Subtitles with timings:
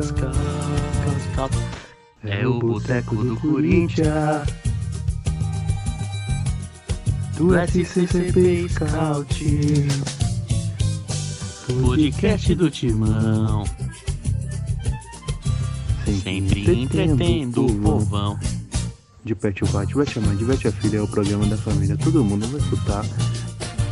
[0.01, 0.33] scout,
[1.21, 1.53] scout.
[2.23, 4.47] É o boteco do Corinthians.
[7.37, 9.87] Do SCCP Scout.
[11.85, 13.63] Podcast do Timão.
[16.23, 18.39] Sempre entretendo o povão.
[19.23, 22.23] Diverte o pai, diverte a mãe, diverte a filha, é o programa da família, todo
[22.23, 23.03] mundo vai escutar.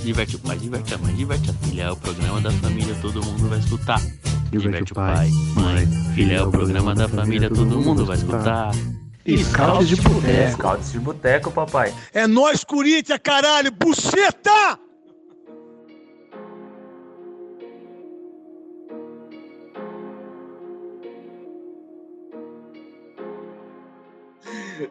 [0.03, 1.83] Diverte o pai, diverte a mãe, diverte a filha.
[1.83, 4.01] É o programa da família, todo mundo vai escutar.
[4.51, 6.35] Diverte o pai, mãe, filha.
[6.35, 8.71] É o programa da família, todo mundo vai escutar.
[9.25, 10.51] Scouts de boteco.
[10.51, 11.93] Scouts de boteco, papai.
[12.13, 13.71] É nós, Corinthians, caralho!
[13.71, 14.77] Buceta!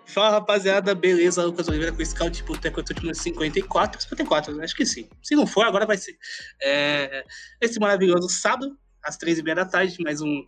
[0.06, 1.45] Fala rapaziada, beleza?
[1.45, 4.01] Lucas Oliveira com o Scout de Boteco último 54.
[4.02, 4.65] 54, né?
[4.65, 5.09] acho que sim.
[5.23, 6.19] Se não for, agora vai ser.
[6.61, 7.25] É,
[7.61, 10.45] esse maravilhoso sábado, às três e meia da tarde, mais um,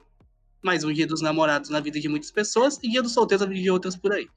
[0.63, 3.53] mais um dia dos namorados na vida de muitas pessoas e dia dos solteiros na
[3.53, 4.29] vida de outras por aí.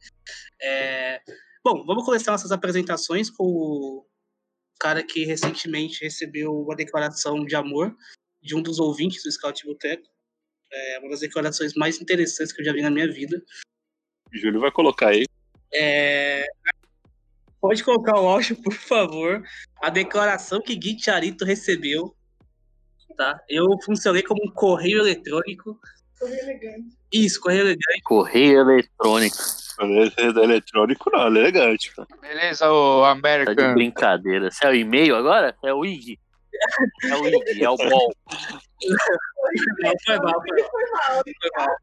[0.62, 1.22] É,
[1.64, 4.06] bom, vamos começar nossas apresentações com o
[4.80, 7.95] cara que recentemente recebeu uma declaração de amor
[8.42, 10.08] de um dos ouvintes do Scout de Boteco.
[10.72, 13.42] É uma das declarações mais interessantes que eu já vi na minha vida.
[14.31, 15.25] Júlio vai colocar aí.
[15.73, 16.45] É...
[17.59, 19.44] Pode colocar o áudio, por favor.
[19.81, 22.16] A declaração que Gui Charito recebeu.
[23.16, 23.39] Tá?
[23.50, 25.80] Eu funcionei como um correio eletrônico.
[26.20, 26.98] Correio elegante.
[27.11, 28.02] Isso, correio elegante.
[28.03, 29.38] Correio eletrônico.
[29.80, 31.94] É eletrônico não, ele é elegante.
[31.95, 32.08] Cara.
[32.22, 34.50] Beleza, o Tá de brincadeira.
[34.52, 35.55] Você é o e-mail agora?
[35.64, 36.20] É o IG.
[37.03, 38.09] É o IG, é o bom.
[40.05, 41.23] Foi mal, foi mal.
[41.23, 41.78] Foi mal.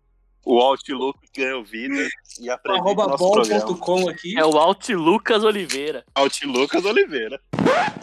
[0.44, 2.06] O Outlook ganhou vida
[2.38, 3.66] e apresenta o nosso programa.
[3.66, 4.38] bom.com aqui.
[4.38, 6.04] É o Alt Lucas Oliveira.
[6.14, 7.40] Outlookers Oliveira.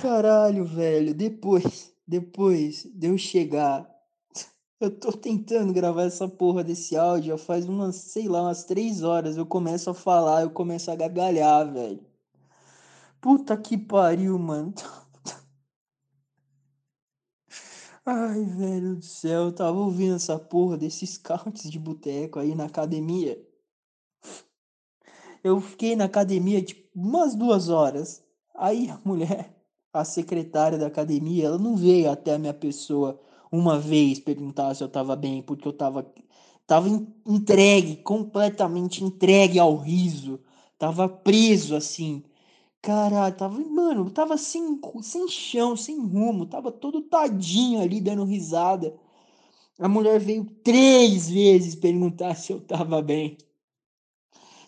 [0.01, 3.87] Caralho, velho, depois, depois de eu chegar,
[4.81, 9.03] eu tô tentando gravar essa porra desse áudio, já faz umas, sei lá, umas três
[9.03, 11.99] horas, eu começo a falar, eu começo a gargalhar, velho.
[13.21, 14.73] Puta que pariu, mano.
[18.05, 22.65] Ai, velho do céu, eu tava ouvindo essa porra desses scouts de boteco aí na
[22.65, 23.43] academia.
[25.43, 28.23] Eu fiquei na academia, tipo, umas duas horas.
[28.55, 29.53] Aí a mulher,
[29.93, 33.19] a secretária da academia, ela não veio até a minha pessoa
[33.51, 36.09] uma vez perguntar se eu tava bem, porque eu tava,
[36.65, 40.39] tava en- entregue, completamente entregue ao riso.
[40.77, 42.23] Tava preso assim.
[42.81, 48.93] Caralho, tava, mano, tava sem, sem chão, sem rumo, tava todo tadinho ali dando risada.
[49.79, 53.37] A mulher veio três vezes perguntar se eu tava bem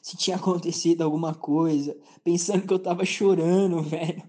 [0.03, 4.21] se tinha acontecido alguma coisa, pensando que eu tava chorando, velho.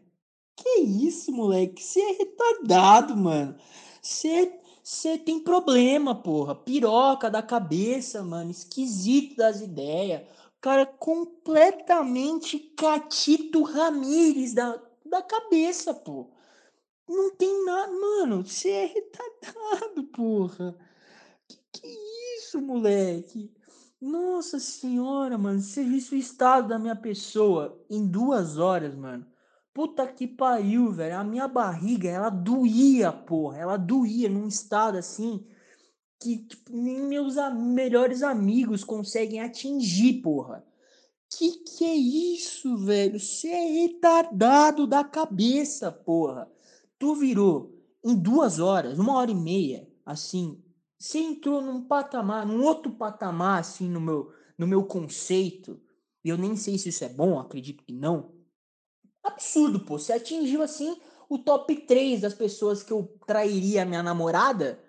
[0.57, 1.83] Que isso, moleque?
[1.83, 3.57] Você é retardado, mano.
[4.01, 6.55] Você você tem problema, porra.
[6.55, 8.51] Piroca da cabeça, mano.
[8.51, 10.23] Esquisito das ideias.
[10.65, 16.31] Cara completamente Catito Ramírez da, da cabeça, pô.
[17.07, 17.93] Não tem nada.
[17.93, 20.75] Mano, você é retardado, porra.
[21.47, 21.87] Que que
[22.39, 23.53] isso, moleque?
[24.01, 25.61] Nossa senhora, mano.
[25.61, 29.27] Você viu o estado da minha pessoa em duas horas, mano.
[29.75, 31.19] Puta que pariu, velho.
[31.19, 33.59] A minha barriga, ela doía, porra.
[33.59, 35.47] Ela doía num estado assim
[36.25, 40.65] que tipo, nem meus melhores amigos conseguem atingir, porra.
[41.31, 43.21] Que que é isso, velho?
[43.21, 46.51] Você é retardado da cabeça, porra.
[46.99, 50.63] Tu virou em duas horas, uma hora e meia, assim.
[50.99, 55.81] Você entrou num patamar, num outro patamar, assim, no meu, no meu conceito.
[56.25, 58.33] E eu nem sei se isso é bom, acredito que não.
[59.23, 59.99] Absurdo, pô.
[59.99, 60.97] Você atingiu, assim,
[61.29, 64.83] o top 3 das pessoas que eu trairia a minha namorada.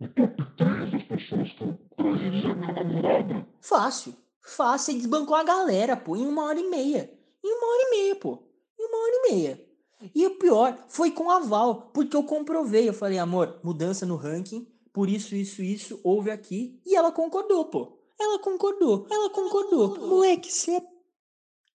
[0.00, 3.46] O top 3 das pessoas que eu trairia minha namorada?
[3.60, 4.14] Fácil.
[4.40, 4.94] Fácil.
[4.94, 7.12] Você desbancou a galera, pô, em uma hora e meia.
[7.44, 8.38] Em uma hora e meia, pô.
[8.78, 9.72] Em uma hora e meia.
[10.14, 12.88] E o pior, foi com aval, porque eu comprovei.
[12.88, 16.80] Eu falei, amor, mudança no ranking, por isso, isso, isso, houve aqui.
[16.84, 17.98] E ela concordou, pô.
[18.20, 19.96] Ela concordou, ela concordou.
[19.98, 20.82] Moleque, você é.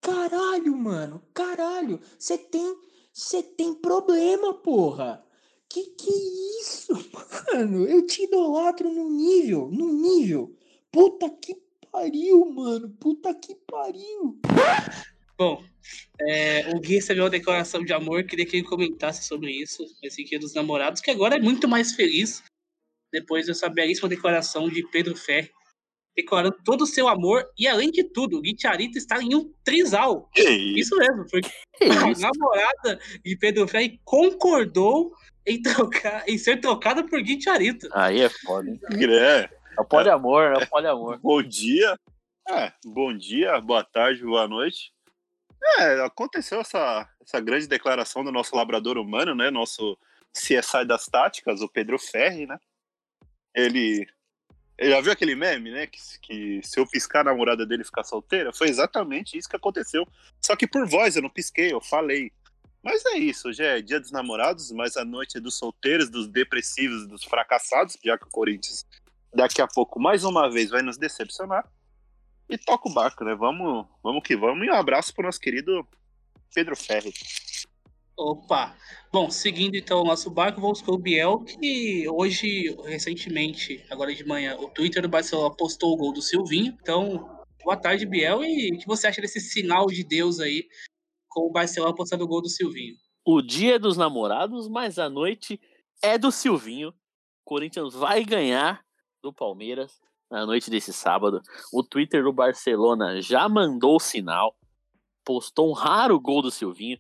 [0.02, 1.22] Caralho, mano.
[1.34, 2.00] Caralho.
[2.18, 2.76] Você tem.
[3.14, 5.24] Você tem problema, porra.
[5.70, 6.94] Que que é isso,
[7.54, 7.88] mano?
[7.88, 10.56] Eu te idolatro num nível, num nível.
[10.92, 11.56] Puta que
[11.92, 12.90] pariu, mano.
[13.00, 14.40] Puta que pariu.
[15.38, 15.64] Bom,
[16.22, 20.24] é, o Gui recebeu uma declaração de amor, queria que ele comentasse sobre isso, esse
[20.24, 22.44] dia dos namorados, que agora é muito mais feliz
[23.12, 25.52] depois dessa belíssima declaração de Pedro Ferri,
[26.16, 30.30] declarando todo o seu amor e, além de tudo, o Guitiarito está em um trisal.
[30.34, 30.80] Que isso?
[30.80, 35.12] Isso mesmo, porque Que a namorada de Pedro Ferri concordou
[35.46, 37.88] em, trocar, em ser trocada por Guitiarito.
[37.94, 38.80] Aí é foda, hein?
[39.10, 39.50] É.
[39.76, 41.20] É o poliamor, é o poliamor.
[41.20, 41.98] Bom dia.
[42.48, 44.94] É, bom dia, boa tarde, boa noite.
[45.80, 49.50] É, aconteceu essa, essa grande declaração do nosso labrador humano, né?
[49.50, 49.98] Nosso
[50.34, 52.58] CSI das táticas, o Pedro Ferri, né?
[53.56, 54.06] Ele.
[54.82, 55.88] Já viu aquele meme, né?
[55.88, 58.52] Que, que se eu piscar a namorada dele ficar solteira?
[58.52, 60.08] Foi exatamente isso que aconteceu.
[60.42, 62.32] Só que por voz, eu não pisquei, eu falei.
[62.84, 66.28] Mas é isso, hoje é dia dos namorados, mas a noite é dos solteiros, dos
[66.28, 68.86] depressivos, dos fracassados, já que o Corinthians
[69.34, 71.66] daqui a pouco mais uma vez vai nos decepcionar.
[72.50, 73.34] E toca o barco, né?
[73.36, 74.68] Vamos, vamos que vamos.
[74.68, 75.88] E um abraço pro nosso querido
[76.54, 77.14] Pedro Ferri.
[78.18, 78.76] Opa!
[79.12, 84.24] Bom, seguindo então o nosso barco, vamos com o Biel, que hoje, recentemente, agora de
[84.24, 86.78] manhã, o Twitter do Barcelona postou o gol do Silvinho.
[86.80, 87.28] Então,
[87.64, 88.44] boa tarde, Biel.
[88.44, 90.68] E o que você acha desse sinal de Deus aí,
[91.28, 92.96] com o Barcelona postando o gol do Silvinho?
[93.26, 95.60] O dia é dos namorados, mas a noite
[96.02, 96.94] é do Silvinho.
[97.44, 98.86] Corinthians vai ganhar
[99.24, 100.00] do Palmeiras
[100.30, 101.42] na noite desse sábado.
[101.72, 104.56] O Twitter do Barcelona já mandou o sinal.
[105.26, 107.00] Postou um raro gol do Silvinho.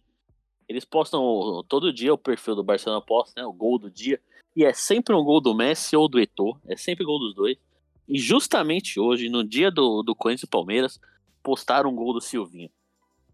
[0.73, 4.19] Eles postam todo dia o perfil do Barcelona posta, né, o gol do dia,
[4.55, 7.59] e é sempre um gol do Messi ou do Eto'o, é sempre gol dos dois.
[8.07, 10.99] E justamente hoje, no dia do, do Corinthians e Palmeiras,
[11.43, 12.71] postaram um gol do Silvinho.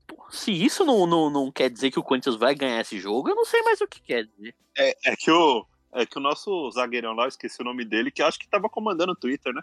[0.05, 3.29] Pô, se isso não, não, não quer dizer que o Corinthians vai ganhar esse jogo,
[3.29, 4.53] eu não sei mais o que quer dizer.
[4.77, 8.11] É, é que o, é que o nosso zagueirão lá, eu esqueci o nome dele,
[8.11, 9.61] que acho que tava comandando o Twitter, né?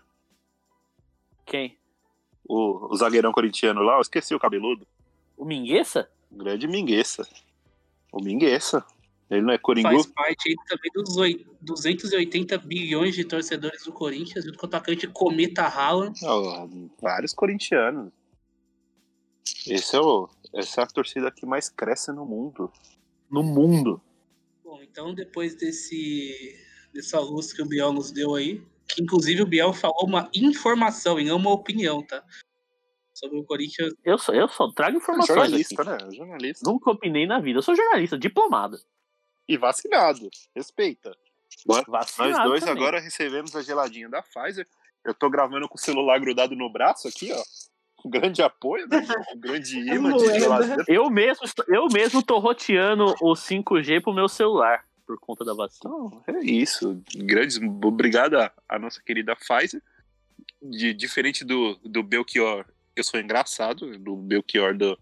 [1.44, 1.76] Quem?
[2.48, 4.86] O, o zagueirão corintiano lá, eu esqueci o cabeludo.
[5.36, 6.10] O Mingueça?
[6.30, 7.28] O grande Mingueça.
[8.16, 8.84] O Mingueça.
[9.28, 9.88] Ele não é Coringu?
[9.88, 14.68] Faz parte aí também dos oi- 280 bilhões de torcedores do Corinthians, junto com o
[14.68, 16.18] atacante Cometa Haaland.
[16.24, 16.68] Ó,
[17.02, 18.12] vários corintianos.
[19.66, 22.70] Esse é o, essa é a torcida que mais cresce no mundo.
[23.28, 24.00] No mundo.
[24.64, 26.56] Bom, então depois desse
[26.94, 31.20] dessa luz que o Biel nos deu aí, que inclusive o Biel falou uma informação
[31.20, 32.24] e não uma opinião, tá?
[33.18, 33.94] Sobre o Corinthians.
[34.04, 36.04] Eu só, eu só trago informações Jornalista, aqui.
[36.04, 36.10] né?
[36.14, 36.70] Jornalista.
[36.70, 37.58] Nunca opinei na vida.
[37.58, 38.78] Eu sou jornalista, diplomado.
[39.48, 40.28] E vacinado.
[40.54, 41.16] Respeita.
[41.66, 42.82] Nós Vacinado dois também.
[42.82, 44.66] agora recebemos a geladinha da Pfizer.
[45.04, 47.42] Eu tô gravando com o celular grudado no braço aqui, ó.
[48.04, 48.98] Um grande apoio, né?
[49.34, 50.38] Um grande imã de Moeda.
[50.40, 50.84] geladeira.
[50.86, 55.80] Eu mesmo, eu mesmo tô roteando o 5G pro meu celular por conta da vacina.
[55.94, 57.00] Então, é isso.
[57.16, 59.80] Grandes, obrigado à- à nossa querida Pfizer.
[60.60, 62.64] De, diferente do, do Belchior,
[62.96, 63.98] eu sou engraçado.
[63.98, 64.98] Do Belchior do,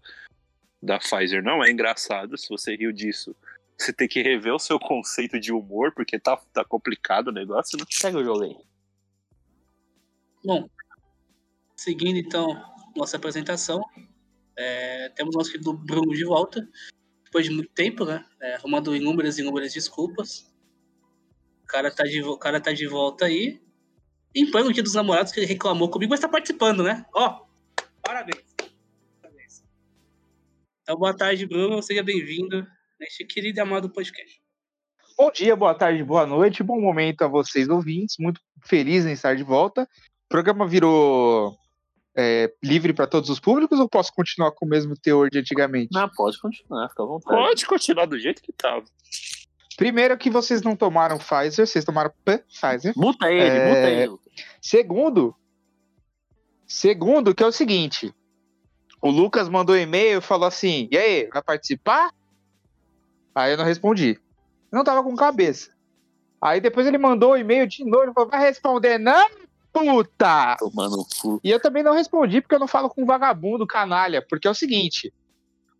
[0.81, 2.37] da Pfizer não é engraçado.
[2.37, 3.35] Se você riu disso,
[3.77, 7.77] você tem que rever o seu conceito de humor, porque tá, tá complicado o negócio,
[7.77, 7.85] né?
[7.89, 8.55] Segue o jogo aí.
[10.43, 10.69] Bom,
[11.75, 12.63] seguindo então
[12.95, 13.81] nossa apresentação,
[14.55, 16.67] é, temos nosso querido Bruno de volta,
[17.25, 18.25] depois de muito tempo, né?
[18.41, 20.53] É, arrumando inúmeras e inúmeras desculpas.
[21.63, 23.61] O cara, tá de, o cara tá de volta aí.
[24.33, 27.05] Em pleno dia dos namorados, que ele reclamou comigo, mas tá participando, né?
[27.13, 27.44] Ó,
[28.05, 28.55] parabéns.
[29.21, 29.63] Parabéns.
[30.83, 31.81] Então, boa tarde, Bruno.
[31.81, 32.65] Seja bem-vindo
[32.99, 34.39] neste querido e amado podcast.
[35.17, 38.17] Bom dia, boa tarde, boa noite, bom momento a vocês ouvintes.
[38.19, 39.83] Muito feliz em estar de volta.
[39.83, 41.57] O programa virou
[42.15, 45.89] é, livre para todos os públicos ou posso continuar com o mesmo teor de antigamente?
[45.91, 47.41] Não, pode continuar, fica à vontade.
[47.41, 48.85] Pode continuar do jeito que tava.
[49.77, 52.93] Primeiro que vocês não tomaram Pfizer, vocês tomaram Pfizer.
[52.95, 54.17] Muta ele, É, muta ele.
[54.61, 55.35] Segundo,
[56.67, 58.13] segundo que é o seguinte,
[59.01, 62.11] o Lucas mandou e-mail e falou assim, e aí, vai participar?
[63.33, 64.19] Aí eu não respondi.
[64.71, 65.71] Eu não tava com cabeça.
[66.41, 69.29] Aí depois ele mandou o e-mail de novo falou, vai responder não,
[69.71, 70.55] puta!
[70.57, 71.39] Tomando um cu.
[71.43, 74.21] E eu também não respondi porque eu não falo com vagabundo, canalha.
[74.21, 75.13] Porque é o seguinte: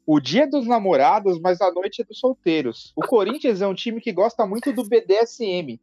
[0.06, 2.94] o dia é dos namorados, mas a noite é dos solteiros.
[2.96, 5.80] O Corinthians é um time que gosta muito do BDSM.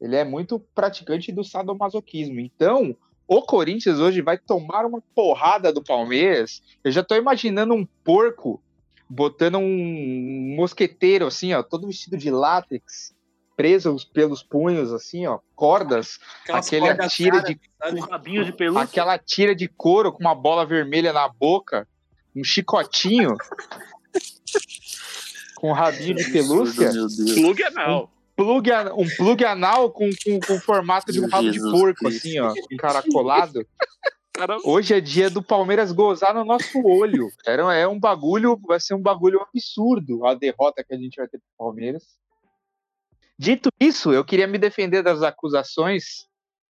[0.00, 2.38] Ele é muito praticante do sadomasoquismo.
[2.38, 2.94] Então,
[3.26, 6.62] o Corinthians hoje vai tomar uma porrada do Palmeiras.
[6.84, 8.62] Eu já tô imaginando um porco
[9.08, 13.14] botando um mosqueteiro assim, ó, todo vestido de látex,
[13.56, 18.44] preso pelos punhos assim, ó, cordas, Aquelas Aquele cordas atira árabes, de sabe?
[18.44, 18.82] De pelúcia.
[18.82, 21.88] aquela tira de couro com uma bola vermelha na boca,
[22.34, 23.36] um chicotinho
[25.56, 27.34] com um rabinho de pelúcia, Meu Deus.
[27.34, 28.10] Plug anal.
[28.36, 32.28] Plug, um plug anal com, com, com o formato de um rabo de porco, Cristo.
[32.28, 33.66] assim, ó, encaracolado.
[34.32, 37.30] Cara, Hoje é dia do Palmeiras gozar no nosso olho.
[37.46, 41.26] Era, é um bagulho, vai ser um bagulho absurdo a derrota que a gente vai
[41.26, 42.04] ter pro Palmeiras.
[43.38, 46.26] Dito isso, eu queria me defender das acusações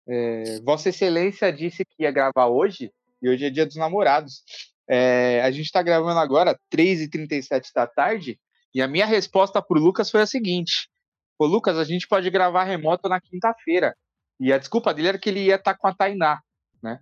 [0.05, 2.91] É, Vossa Excelência disse que ia gravar hoje,
[3.21, 4.43] e hoje é dia dos namorados.
[4.89, 8.37] É, a gente está gravando agora, 3h37 da tarde,
[8.75, 10.89] e a minha resposta pro Lucas foi a seguinte:
[11.37, 13.95] Ô Lucas, a gente pode gravar remoto na quinta-feira.
[14.39, 16.39] E a desculpa dele era que ele ia estar com a Tainá,
[16.81, 16.99] né?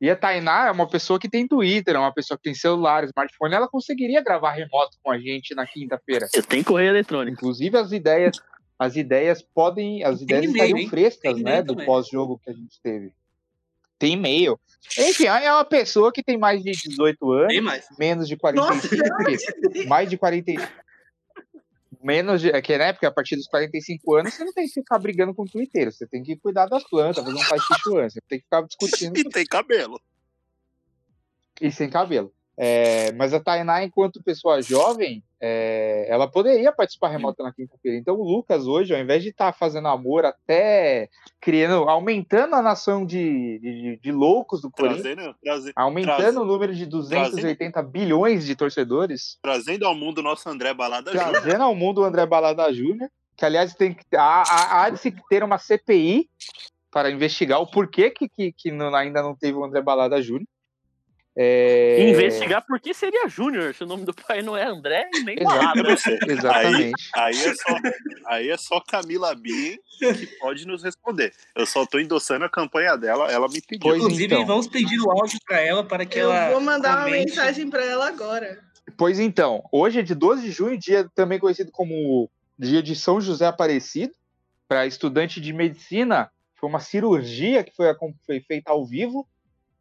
[0.00, 3.04] E a Tainá é uma pessoa que tem Twitter, é uma pessoa que tem celular,
[3.04, 6.26] smartphone, ela conseguiria gravar remoto com a gente na quinta-feira.
[6.32, 7.36] Eu tenho correio eletrônico.
[7.36, 8.40] Inclusive as ideias,
[8.78, 12.80] as ideias podem, as Tem ideias estariam frescas, Tem né, do pós-jogo que a gente
[12.82, 13.12] teve.
[13.98, 14.58] Tem e-mail.
[14.98, 20.08] Enfim, é uma pessoa que tem mais de 18 anos, menos de 45, porque mais
[20.08, 20.62] de 45
[22.02, 24.72] menos de, é que né, porque a partir dos 45 anos você não tem que
[24.72, 28.08] ficar brigando com o Twitter, você tem que cuidar das plantas, fazer um pai chuan,
[28.08, 30.00] você tem que ficar discutindo E tem cabelo.
[31.60, 32.32] e sem cabelo.
[32.62, 37.96] É, mas a Tainá, enquanto pessoa jovem, é, ela poderia participar remota na quinta-feira.
[37.96, 41.08] Então o Lucas hoje, ao invés de estar fazendo amor até
[41.40, 46.44] criando, aumentando a nação de, de, de loucos do Corinthians, Trazendo, traze- aumentando trazendo- o
[46.44, 51.30] número de 280 bilhões de torcedores, trazendo ao mundo o nosso André Balada Júnior.
[51.30, 54.98] trazendo ao mundo o André Balada Júnior, que aliás tem que há, há, há de
[54.98, 56.28] se ter uma CPI
[56.90, 60.46] para investigar o porquê que, que, que não- ainda não teve o André Balada Júnior.
[61.36, 65.22] É, Investigar por que seria Júnior, se o nome do pai não é André e
[65.22, 65.78] nem Exato.
[65.78, 65.86] Eu.
[66.34, 67.10] Exatamente.
[67.14, 67.76] Aí é só,
[68.26, 71.32] aí é só Camila Bin que pode nos responder.
[71.54, 73.80] Eu só tô endossando a campanha dela, ela me pediu.
[73.80, 74.46] Pois Inclusive, então.
[74.46, 76.50] vamos pedir o áudio pra ela para que Eu ela.
[76.50, 77.26] vou mandar uma comente.
[77.26, 78.58] mensagem pra ela agora.
[78.96, 83.20] Pois então, hoje é de 12 de junho, dia também conhecido como dia de São
[83.20, 84.12] José Aparecido.
[84.66, 87.86] Para estudante de medicina, foi uma cirurgia que foi,
[88.26, 89.26] foi feita ao vivo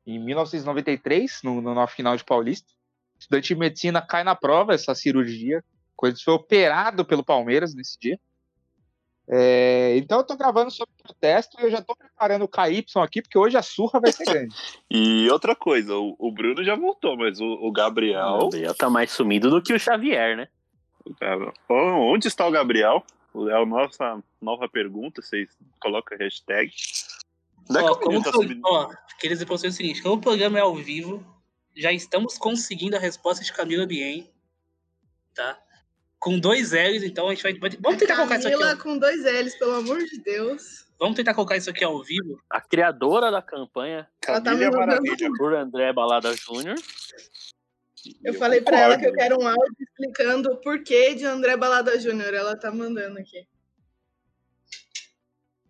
[0.05, 2.67] em 1993, no, no- na final de Paulista.
[3.19, 5.63] Estudante de medicina cai na prova essa cirurgia.
[5.95, 8.19] Coisa foi operado pelo Palmeiras nesse dia.
[9.31, 13.21] É, então eu tô gravando sobre protesto e eu já tô preparando o KY aqui,
[13.21, 14.55] porque hoje a surra vai ser grande.
[14.89, 18.37] E outra coisa, o, o Bruno já voltou, mas o, o Gabriel.
[18.37, 20.47] O Gabriel tá mais sumido do que o Xavier, né?
[21.05, 23.03] o Gabriel- Oh, Onde está o Gabriel?
[23.49, 26.71] É a nossa nova pergunta, vocês colocam a hashtag.
[27.69, 30.15] Onde é Ó, como menino tá pro- ó, queria dizer pra vocês o seguinte: como
[30.15, 31.25] o programa é ao vivo,
[31.75, 34.27] já estamos conseguindo a resposta de Camila Bien.
[35.35, 35.61] Tá?
[36.17, 37.53] Com dois L's, então a gente vai.
[37.79, 38.57] Vamos tentar colocar isso aqui.
[38.57, 40.85] Camila com dois L's, pelo amor de Deus.
[40.99, 42.41] Vamos tentar colocar isso aqui ao vivo.
[42.49, 45.29] A criadora da campanha Ela tá Camila me mandando- Maravilha.
[45.37, 46.75] por André Balada Júnior.
[48.23, 51.97] Eu falei pra ela que eu quero um áudio explicando o porquê de André Balada
[51.99, 52.33] Júnior.
[52.33, 53.47] Ela tá mandando aqui.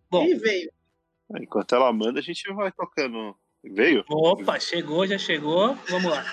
[0.09, 0.23] Bom.
[0.25, 0.71] E veio.
[1.37, 3.35] Enquanto ela manda, a gente vai tocando.
[3.63, 4.03] Veio?
[4.09, 5.75] Opa, chegou, já chegou.
[5.89, 6.25] Vamos lá.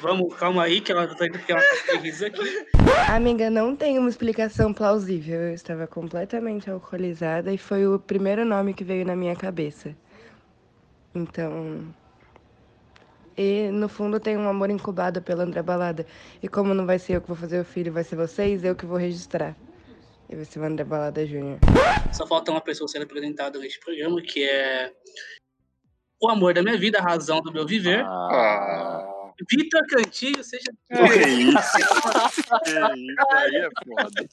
[0.00, 2.66] Vamos, calma aí, que ela tá que ela tá feliz aqui.
[3.08, 5.38] Amiga, não tem uma explicação plausível.
[5.40, 9.94] Eu estava completamente alcoolizada e foi o primeiro nome que veio na minha cabeça.
[11.14, 11.94] Então.
[13.36, 16.06] E no fundo tem um amor incubado pela André Balada.
[16.42, 18.74] E como não vai ser eu que vou fazer o filho, vai ser vocês, eu
[18.74, 19.54] que vou registrar.
[20.30, 21.58] E vai ser o André Balada Júnior.
[22.12, 24.92] Só falta uma pessoa ser apresentada neste programa, que é
[26.22, 28.04] o amor da minha vida, a razão do meu viver.
[28.04, 31.72] Ah, Vitor Cantilho, seja que isso?
[31.72, 32.54] que isso
[33.32, 34.28] aí é foda.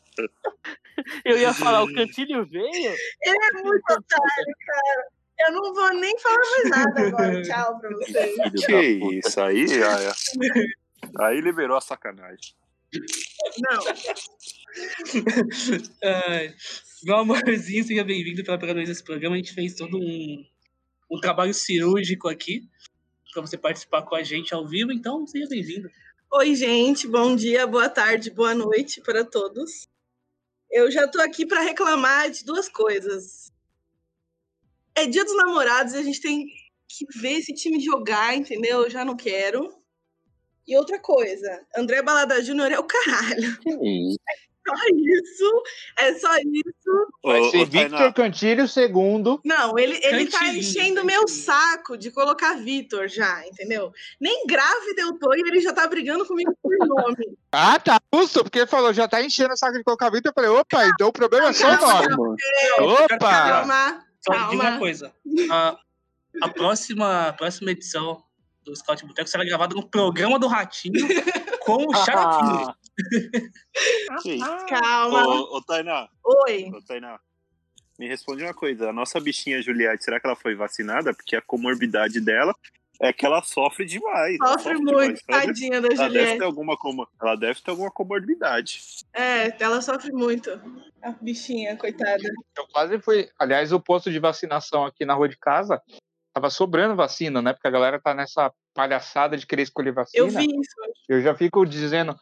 [1.26, 2.96] Eu ia falar, o Cantilho veio?
[3.24, 5.08] Ele é muito otário, cara.
[5.40, 7.42] Eu não vou nem falar mais nada agora.
[7.44, 8.66] Tchau pra vocês.
[8.66, 10.66] Que isso aí, aí,
[11.20, 12.54] aí liberou a sacanagem.
[13.60, 13.80] Não.
[16.04, 16.54] Ai,
[17.04, 19.36] meu amorzinho, seja bem-vindo pela primeira vez nesse programa.
[19.36, 20.46] A gente fez todo um,
[21.12, 22.68] um trabalho cirúrgico aqui
[23.34, 25.90] para você participar com a gente ao vivo, então seja bem-vindo.
[26.34, 27.08] Oi, gente.
[27.08, 29.88] Bom dia, boa tarde, boa noite para todos.
[30.70, 33.52] Eu já tô aqui para reclamar de duas coisas.
[34.96, 36.48] É dia dos namorados e a gente tem
[36.90, 38.84] que ver esse time jogar, entendeu?
[38.84, 39.74] Eu já não quero.
[40.68, 43.58] E outra coisa, André Balada Júnior é o caralho.
[44.68, 45.64] Só isso.
[45.98, 47.08] É só isso.
[47.24, 49.40] Vai ser Victor Cantilho segundo.
[49.46, 53.94] Não, ele, ele tá enchendo o meu saco de colocar Vitor já, entendeu?
[54.20, 57.16] Nem grávida eu tô e ele já tá brigando comigo por nome.
[57.50, 58.00] Ah, tá.
[58.14, 60.30] Justo, porque ele falou, já tá enchendo o saco de colocar Vitor.
[60.30, 62.38] Eu falei, opa, então o problema é só o nome.
[62.80, 63.18] Opa!
[63.18, 64.80] Calma, Só digo uma calma.
[64.80, 65.14] coisa:
[65.50, 65.78] a,
[66.44, 68.22] a próxima, a próxima edição
[68.64, 71.08] do Scout Boteco será gravada no programa do Ratinho
[71.62, 72.76] com o Chatinho.
[74.68, 75.28] Calma.
[75.28, 76.72] Ô, ô, Tainá, Oi.
[76.74, 77.20] ô, Tainá,
[77.98, 78.90] me responde uma coisa.
[78.90, 81.14] A nossa bichinha Juliette, será que ela foi vacinada?
[81.14, 82.54] Porque a comorbidade dela
[83.00, 84.38] É que ela sofre demais.
[84.38, 84.96] Sofre demais.
[85.08, 86.38] muito, deve- tadinha da Ela deve, Juliette.
[86.40, 88.82] ter alguma, como- ela deve ter alguma comorbidade.
[89.14, 90.50] É, ela sofre muito.
[91.04, 92.24] A bichinha, coitada.
[92.58, 93.30] Eu quase fui.
[93.38, 95.80] Aliás, o posto de vacinação aqui na rua de casa
[96.34, 97.54] tava sobrando vacina, né?
[97.54, 100.24] Porque a galera tá nessa palhaçada de querer escolher vacina.
[100.26, 100.76] Eu vi isso.
[101.08, 102.16] Eu já fico dizendo,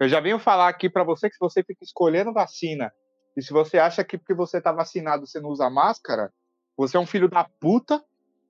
[0.00, 2.92] eu já venho falar aqui pra você que se você fica escolhendo vacina
[3.36, 6.32] e se você acha que porque você tá vacinado você não usa máscara,
[6.76, 8.02] você é um filho da puta.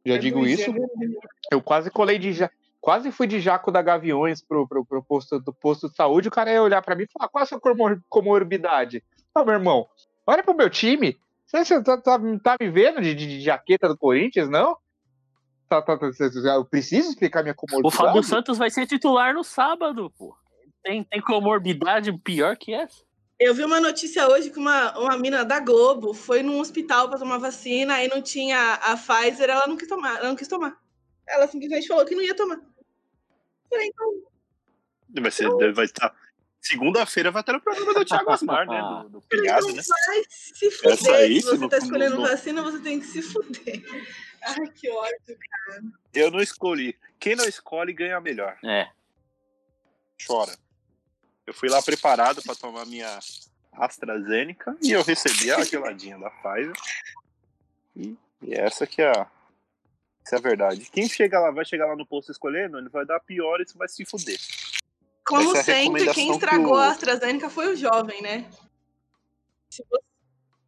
[0.04, 0.72] Já digo isso.
[1.50, 2.50] Eu quase colei de ja...
[2.80, 6.32] quase fui de jaco da Gaviões pro, pro, pro posto do posto de saúde, o
[6.32, 9.54] cara ia olhar pra mim e falar: "Qual é a sua comor- comorbidade?" Ah, meu
[9.54, 9.86] irmão,
[10.26, 11.16] olha pro meu time.
[11.46, 14.76] Você, você tá, tá- tá me vendo de, de- de jaqueta do Corinthians, não?
[15.68, 16.06] Tá, tá, tá,
[16.54, 17.96] eu preciso explicar minha O comorbidade?
[17.96, 20.34] Fábio Santos vai ser titular no sábado, pô.
[20.82, 23.04] Tem, tem comorbidade pior que essa?
[23.38, 27.18] Eu vi uma notícia hoje que uma, uma mina da Globo foi num hospital pra
[27.18, 30.80] tomar vacina, aí não tinha a Pfizer, ela não quis tomar, ela não quis tomar.
[31.26, 32.60] Ela simplesmente falou que não ia tomar.
[33.68, 34.22] Falei, então,
[35.20, 36.14] Vai, ser, vai estar.
[36.60, 38.80] Segunda-feira vai ter o programa do Thiago Asmar, né?
[38.80, 39.82] Do, do Pilhado, né?
[39.82, 41.14] vai se Essa fuder.
[41.14, 43.82] aí, Se você não- tá escolhendo não- vacina, você tem que se fuder.
[44.42, 45.38] Ai, que ódio.
[46.14, 46.96] Eu não escolhi.
[47.18, 48.56] Quem não escolhe ganha melhor.
[48.64, 48.88] É.
[50.24, 50.56] Chora.
[51.46, 53.18] Eu fui lá preparado pra tomar minha
[53.72, 56.72] AstraZeneca e eu recebi a geladinha da Pfizer.
[57.96, 59.26] E, e essa que é a,
[60.24, 60.88] essa é a verdade.
[60.92, 63.76] Quem chega lá, vai chegar lá no posto escolhendo, ele vai dar pior e você
[63.76, 64.38] vai se fuder.
[65.26, 68.50] Como Essa é sempre, quem recomendação que estragou o- a AstraZeneca foi o jovem, né?
[69.70, 70.02] Se você,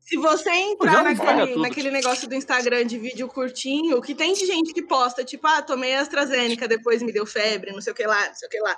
[0.00, 4.72] se você entrar naquele, naquele negócio do Instagram de vídeo curtinho, que tem de gente
[4.72, 8.06] que posta, tipo, ah, tomei a AstraZeneca, depois me deu febre, não sei o que
[8.06, 8.76] lá, não sei o que lá.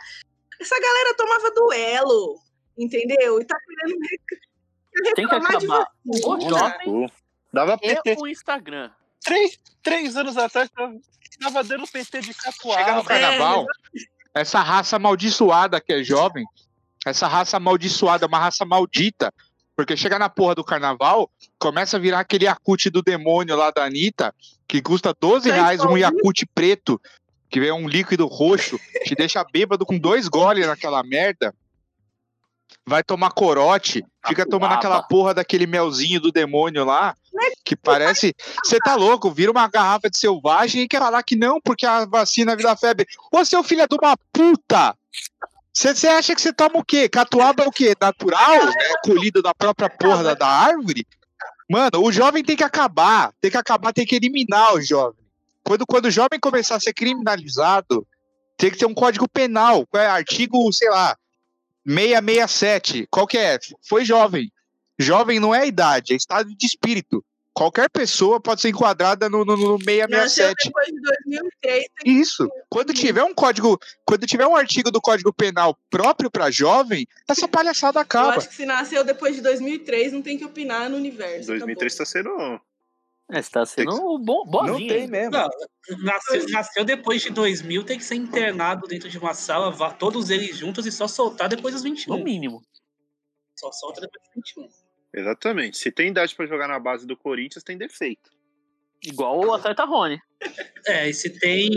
[0.60, 2.38] Essa galera tomava duelo,
[2.76, 3.40] entendeu?
[3.40, 3.98] E tá querendo
[5.14, 7.06] Tem que acabar o jovem
[7.52, 8.16] Dava PT.
[8.18, 8.90] o Instagram.
[9.24, 12.94] Três, três anos atrás tava, dando PT de Chega catuaba.
[12.94, 13.66] no carnaval,
[14.34, 16.44] essa raça amaldiçoada que é jovem,
[17.04, 19.32] essa raça amaldiçoada, uma raça maldita,
[19.74, 23.84] porque chega na porra do carnaval, começa a virar aquele Yakut do demônio lá da
[23.84, 24.34] Anitta,
[24.68, 27.00] que custa 12 reais um Yakut preto,
[27.48, 31.54] que é um líquido roxo, te deixa bêbado com dois goles naquela merda.
[32.84, 34.76] Vai tomar corote, fica tomando Catuaba.
[34.76, 37.16] aquela porra daquele melzinho do demônio lá,
[37.64, 38.34] que parece.
[38.64, 42.04] Você tá louco, vira uma garrafa de selvagem e quer falar que não, porque a
[42.04, 43.06] vacina vira febre.
[43.32, 44.96] Ô, seu filho é de uma puta!
[45.72, 47.08] Você acha que você toma o quê?
[47.08, 47.94] Catuaba é o quê?
[48.00, 48.54] Natural?
[48.54, 51.06] É colhido da própria porra da, da árvore?
[51.68, 53.32] Mano, o jovem tem que acabar.
[53.40, 55.25] Tem que acabar, tem que eliminar o jovem.
[55.66, 58.06] Quando, quando o jovem começar a ser criminalizado,
[58.56, 59.84] tem que ter um código penal.
[59.88, 60.06] Qual é?
[60.06, 61.16] Artigo, sei lá,
[61.84, 63.08] 667.
[63.10, 63.58] Qual que é?
[63.88, 64.48] Foi jovem.
[64.96, 67.22] Jovem não é idade, é estado de espírito.
[67.52, 70.64] Qualquer pessoa pode ser enquadrada no, no, no Nasceu 667.
[70.66, 72.48] depois de 2003, tem Isso.
[72.68, 77.48] Quando tiver um código, quando tiver um artigo do Código Penal próprio para jovem, essa
[77.48, 78.36] palhaçada Eu acaba.
[78.36, 81.48] acho que se nasceu depois de 2003, não tem que opinar no universo.
[81.48, 82.60] 2003 tá sendo.
[83.30, 84.92] É, você tá sendo um bom, boazinho.
[84.94, 85.08] hein?
[85.08, 85.32] mesmo.
[85.32, 85.48] Não,
[86.04, 90.30] nasceu, nasceu depois de 2000, tem que ser internado dentro de uma sala, vá todos
[90.30, 92.22] eles juntos e só soltar depois dos No 21.
[92.22, 92.62] mínimo.
[93.58, 94.68] Só solta depois dos 21.
[95.20, 95.78] Exatamente.
[95.78, 98.30] Se tem idade pra jogar na base do Corinthians, tem defeito.
[99.02, 100.20] Igual o atleta Rony.
[100.88, 101.68] É, e se tem.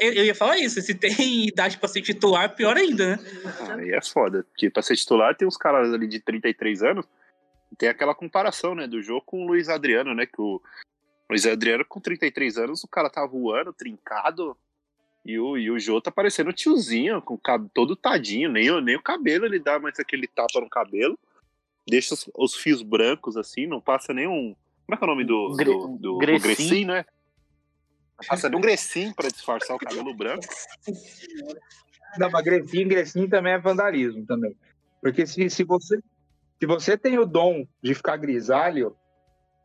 [0.00, 3.24] Eu, eu ia falar isso, se tem idade pra ser titular, pior ainda, né?
[3.76, 4.44] Aí é foda.
[4.44, 7.04] Porque pra ser titular tem uns caras ali de 33 anos.
[7.78, 10.24] Tem aquela comparação, né, do jogo com o Luiz Adriano, né?
[10.26, 10.60] Que o
[11.28, 14.56] Luiz Adriano, com 33 anos, o cara tá voando, trincado.
[15.24, 18.50] E o, e o Jô tá parecendo tiozinho, com o todo tadinho.
[18.50, 21.18] Nem, o- nem o cabelo ele dá mais aquele tapa no cabelo.
[21.88, 24.54] Deixa os, os fios brancos assim, não passa nem um.
[24.86, 25.56] Como é que é o nome do.
[25.56, 26.42] Gre- do, do, do Grecin.
[26.42, 27.04] Grecin, né?
[28.28, 30.46] Passa nem um Grecin pra disfarçar o cabelo branco.
[32.18, 34.56] Não, mas Grecinho, Grecinho também é vandalismo também.
[35.02, 35.98] Porque se, se, você,
[36.60, 38.96] se você tem o dom de ficar grisalho,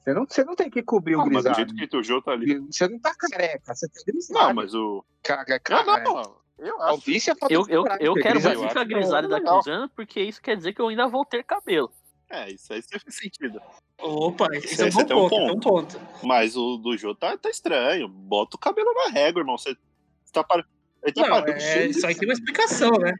[0.04, 1.56] você não, você não tem que cobrir o Ah, mas do grisalho.
[1.56, 2.60] jeito que o Jô tá ali.
[2.60, 4.48] Você não tá careca, você tá grisalho.
[4.48, 5.06] Não, mas o.
[5.24, 7.10] Caga, Ah, caga, não, eu acho.
[7.12, 10.42] É Eu, de eu, eu quero grisalho- muito ficar grisalho daqui uns anos, porque isso
[10.42, 11.92] quer dizer que eu ainda vou ter cabelo.
[12.30, 13.62] É, isso aí faz sentido.
[14.00, 16.02] Opa, esse é um bom um ponto, é um ponto.
[16.24, 18.08] Mas o do Jô tá, tá estranho.
[18.08, 19.58] Bota o cabelo na régua, irmão.
[19.58, 19.76] Você
[20.24, 20.64] você tá pare...
[21.04, 23.14] Ele tá Não, é, isso aí tem uma explicação, né?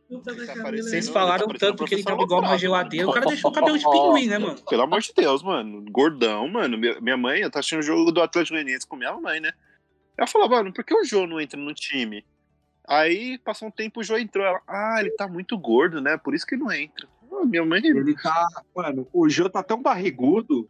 [0.78, 3.78] Vocês falaram tá tanto que ele tava igual uma geladeira, o cara deixou o cabelo
[3.78, 4.62] de pinguim, né, mano?
[4.70, 5.84] Pelo amor de Deus, mano.
[5.90, 6.78] Gordão, mano.
[6.78, 9.52] Minha mãe, eu tava assistindo o jogo do Atlético Goianiense com minha mãe, né?
[10.16, 12.24] Ela falou, mano, por que o Jô não entra no time?
[12.88, 14.46] Aí, passou um tempo, o Jô entrou.
[14.46, 16.18] Ela, ah, ele tá muito gordo, né?
[16.18, 17.08] Por isso que ele não entra.
[17.32, 17.82] Ah, minha mãe...
[17.84, 18.46] Ele tá.
[18.76, 20.70] Mano, o Jô tá tão barrigudo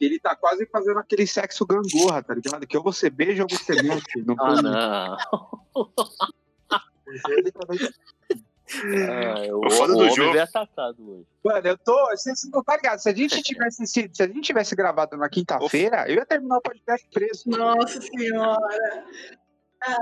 [0.00, 2.66] ele tá quase fazendo aquele sexo gangorra, tá ligado?
[2.66, 4.22] Que ou você beija ou você mete.
[4.22, 5.90] Não Ah, não.
[7.28, 7.78] Ele também-
[8.72, 11.26] Ah, o, O foda o do jogo- veio atacado hoje.
[11.44, 12.06] Mano, eu tô.
[12.10, 12.98] Vocês não tá ligado?
[13.00, 16.58] Se a gente tivesse, se, se a gente tivesse gravado na quinta-feira, eu ia terminar
[16.58, 17.42] o podcast preso.
[17.48, 19.04] Nossa senhora.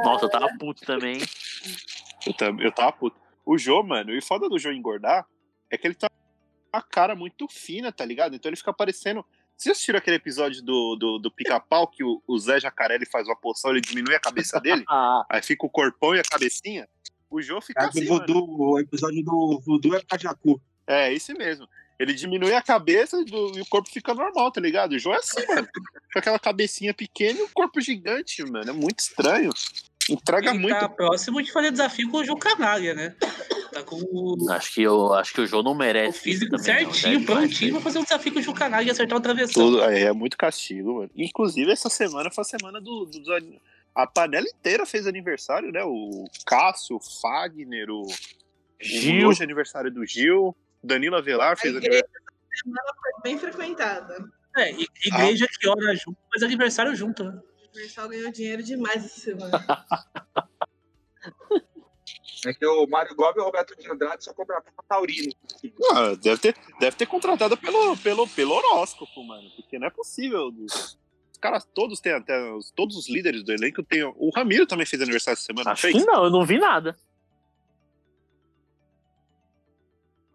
[0.04, 1.14] Nossa, eu tava puto também.
[1.16, 1.22] hein?
[2.26, 3.16] Eu, tam- eu tava puto.
[3.46, 5.26] O Jô, mano, e o foda do Jô engordar
[5.70, 8.37] é que ele tá com a cara muito fina, tá ligado?
[8.37, 9.24] Então ele fica parecendo.
[9.59, 13.27] Vocês assistiram aquele episódio do, do, do pica-pau que o, o Zé Jacaré ele faz
[13.27, 14.85] uma poção, ele diminui a cabeça dele?
[14.88, 16.88] Ah, aí fica o corpão e a cabecinha?
[17.29, 20.61] O Jô fica É assim, voodoo, o episódio do Voodoo é Pajacu.
[20.87, 21.68] É, esse mesmo.
[21.99, 24.92] Ele diminui a cabeça do- e o corpo fica normal, tá ligado?
[24.92, 25.66] O Jô é assim, mano.
[26.12, 28.71] Com aquela cabecinha pequena e o corpo gigante, mano.
[28.71, 29.51] É muito estranho.
[30.09, 30.79] Entrega Ele muito.
[30.79, 33.14] tá próximo de fazer desafio com o Ju Canalha, né?
[33.72, 36.50] Tá com o, acho que, eu, acho que o João não o merece isso físico
[36.57, 36.64] também.
[36.64, 39.62] certinho, prontinho pra fazer um desafio com o Ju Canalha e acertar o travessão.
[39.62, 41.11] Tudo, é, é muito castigo, mano.
[41.14, 43.61] Inclusive, essa semana foi a semana do, do- do-
[43.94, 45.83] A panela inteira fez aniversário, né?
[45.85, 48.07] O Cássio, o Fagner, o.
[48.81, 49.26] Gil.
[49.26, 50.57] o Hoje é aniversário do Gil.
[50.83, 52.07] Danilo Avelar A fez aniversário.
[52.07, 54.16] essa semana foi bem frequentada.
[54.57, 57.38] É, i- igreja que ora junto, mas aniversário junto, né?
[57.38, 59.52] O Universal ganhou dinheiro demais essa semana.
[62.46, 65.33] É que o Mário Gobi e o Roberto de Andrade só contrataram o Taurino.
[65.92, 69.48] Ah, deve, ter, deve ter contratado pelo, pelo, pelo horóscopo, mano.
[69.57, 70.48] Porque não é possível.
[70.48, 70.98] Os
[71.40, 72.38] caras todos têm até.
[72.53, 74.05] os- Todos os líderes do elenco têm.
[74.16, 75.94] O Ramiro também fez aniversário essa semana, não Acho fez?
[75.94, 76.96] que não, eu não vi nada.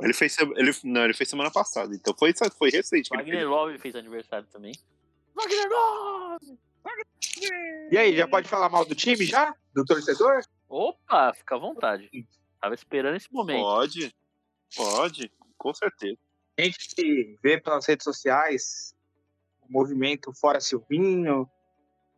[0.01, 3.09] Ele fez, ele, não, ele fez semana passada, então foi, foi recente.
[3.09, 3.47] Wagner fez.
[3.47, 4.73] Love fez aniversário também.
[5.33, 6.57] Wagner Love!
[7.91, 9.55] E aí, já pode falar mal do time já?
[9.73, 10.41] Do torcedor?
[10.73, 12.09] Opa, fica à vontade.
[12.59, 13.61] Tava esperando esse momento.
[13.61, 14.15] Pode,
[14.75, 16.17] pode, com certeza.
[16.57, 18.95] A gente vê pelas redes sociais
[19.61, 21.47] o movimento Fora Silvinho,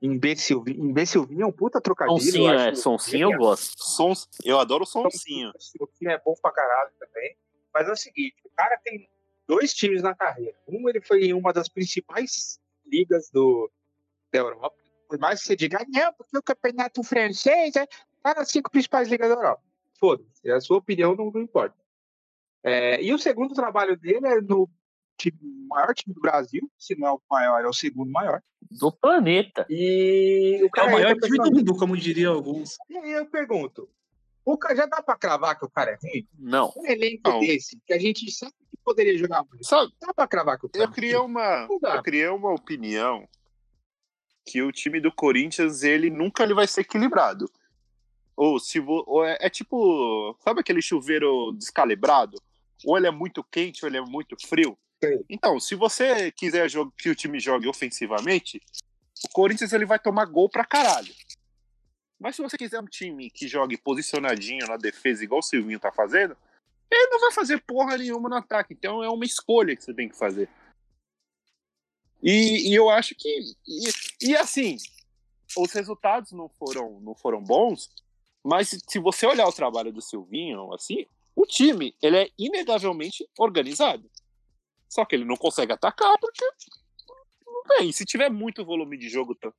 [0.02, 0.86] Imbecilvinho.
[0.86, 2.22] Imbecilvinho é um puta trocadilho.
[2.22, 2.76] Sonsinho, eu é.
[2.76, 3.74] Sonsinho eu gosto.
[3.78, 5.52] Sons, eu adoro o sonsinho.
[5.60, 7.36] Silvinho é bom pra caralho também.
[7.74, 9.10] Mas é o seguinte, o cara tem
[9.46, 10.58] dois times na carreira.
[10.66, 13.70] Um, ele foi em uma das principais ligas do,
[14.32, 14.78] da Europa.
[15.10, 17.86] Por mais que você diga, não, porque o campeonato francês é,
[18.34, 19.62] tá nas cinco principais ligas da Europa.
[20.00, 21.76] Foda-se, a sua opinião não, não importa.
[22.64, 24.68] É, e o segundo trabalho dele é no
[25.18, 25.38] time-
[25.70, 28.42] maior time do Brasil, se não é o maior, é o segundo maior.
[28.72, 29.66] Do planeta.
[29.70, 32.76] E o É cara o maior entra time do mundo, como diriam alguns.
[32.90, 33.88] E aí eu pergunto,
[34.44, 36.28] o cara já dá pra cravar que o cara é ruim?
[36.38, 36.74] Não.
[36.76, 37.40] Um elenco Não.
[37.40, 39.68] desse, que a gente sabe que poderia jogar mais.
[39.68, 41.96] Sabe, Dá pra cravar que o cara eu criei uma, Não dá.
[41.98, 43.28] eu criei uma opinião
[44.48, 47.50] que o time do Corinthians ele nunca ele vai ser equilibrado.
[48.36, 52.42] Ou se vo, ou é, é tipo, sabe aquele chuveiro descalibrado?
[52.84, 54.78] Ou ele é muito quente ou ele é muito frio.
[55.30, 58.62] Então, se você quiser que o time jogue ofensivamente,
[59.24, 61.14] o Corinthians ele vai tomar gol pra caralho.
[62.20, 65.92] Mas se você quiser um time que jogue posicionadinho na defesa, igual o Silvinho tá
[65.92, 66.36] fazendo,
[66.90, 68.74] ele não vai fazer porra nenhuma no ataque.
[68.74, 70.50] Então é uma escolha que você tem que fazer.
[72.24, 73.30] E, e eu acho que.
[73.68, 74.78] E, e assim,
[75.58, 77.90] os resultados não foram, não foram bons,
[78.46, 81.06] mas se- você olhar o trabalho do Silvinho, assim,
[81.36, 84.10] o time ele é inegavelmente organizado.
[84.88, 86.46] Só que ele não consegue atacar porque
[87.46, 87.92] não tem.
[87.92, 89.52] Se tiver muito volume de jogo, tá-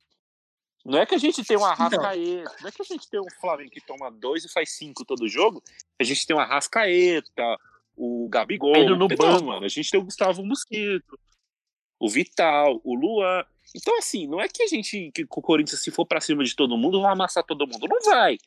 [0.85, 3.29] não é que a gente tem um Arrascaeta, não é que a gente tem um
[3.41, 5.61] Flamengo que toma dois e faz cinco todo jogo.
[5.99, 7.57] A gente tem um Arrascaeta,
[7.95, 8.71] o Gabigol.
[8.73, 9.45] Pedro no banco.
[9.45, 9.65] mano.
[9.65, 11.19] A gente tem o Gustavo Mosquito,
[11.99, 13.43] o Vital, o Luan.
[13.75, 16.55] Então, assim, não é que a gente, que o Corinthians, se for pra cima de
[16.55, 17.85] todo mundo, vai amassar todo mundo.
[17.87, 18.37] Não vai.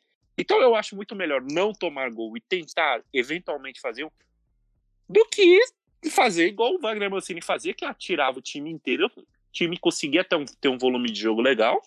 [0.41, 4.11] Então eu acho muito melhor não tomar gol e tentar, eventualmente, fazer um.
[5.09, 5.61] Do que
[6.11, 9.07] fazer igual o Wagner Mancini fazia, que atirava o time inteiro.
[9.17, 11.83] O time conseguia ter um, ter um volume de jogo legal,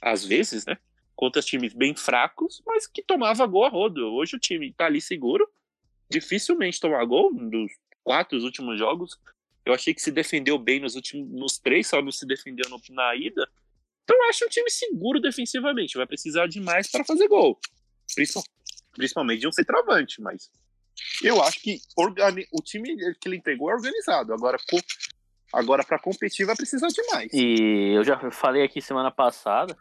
[0.00, 0.76] às vezes, né?
[1.16, 4.06] Contra times bem fracos, mas que tomava gol a rodo.
[4.14, 5.48] Hoje o time tá ali seguro,
[6.08, 7.72] dificilmente tomar gol dos
[8.04, 9.18] quatro últimos jogos.
[9.64, 12.80] Eu achei que se defendeu bem nos últimos nos três, só não se defendeu no-
[12.90, 13.48] na ida.
[14.04, 15.96] Então eu acho um time seguro defensivamente.
[15.96, 17.58] Vai precisar de mais para fazer gol.
[18.14, 18.44] Principal-
[18.92, 20.50] Principalmente de um centroavante, mas
[21.22, 24.32] eu acho que organi- o time que ele entregou é organizado.
[24.34, 24.80] Agora, co-
[25.52, 27.32] agora para competir vai precisar de mais.
[27.32, 29.76] E eu já falei aqui semana passada,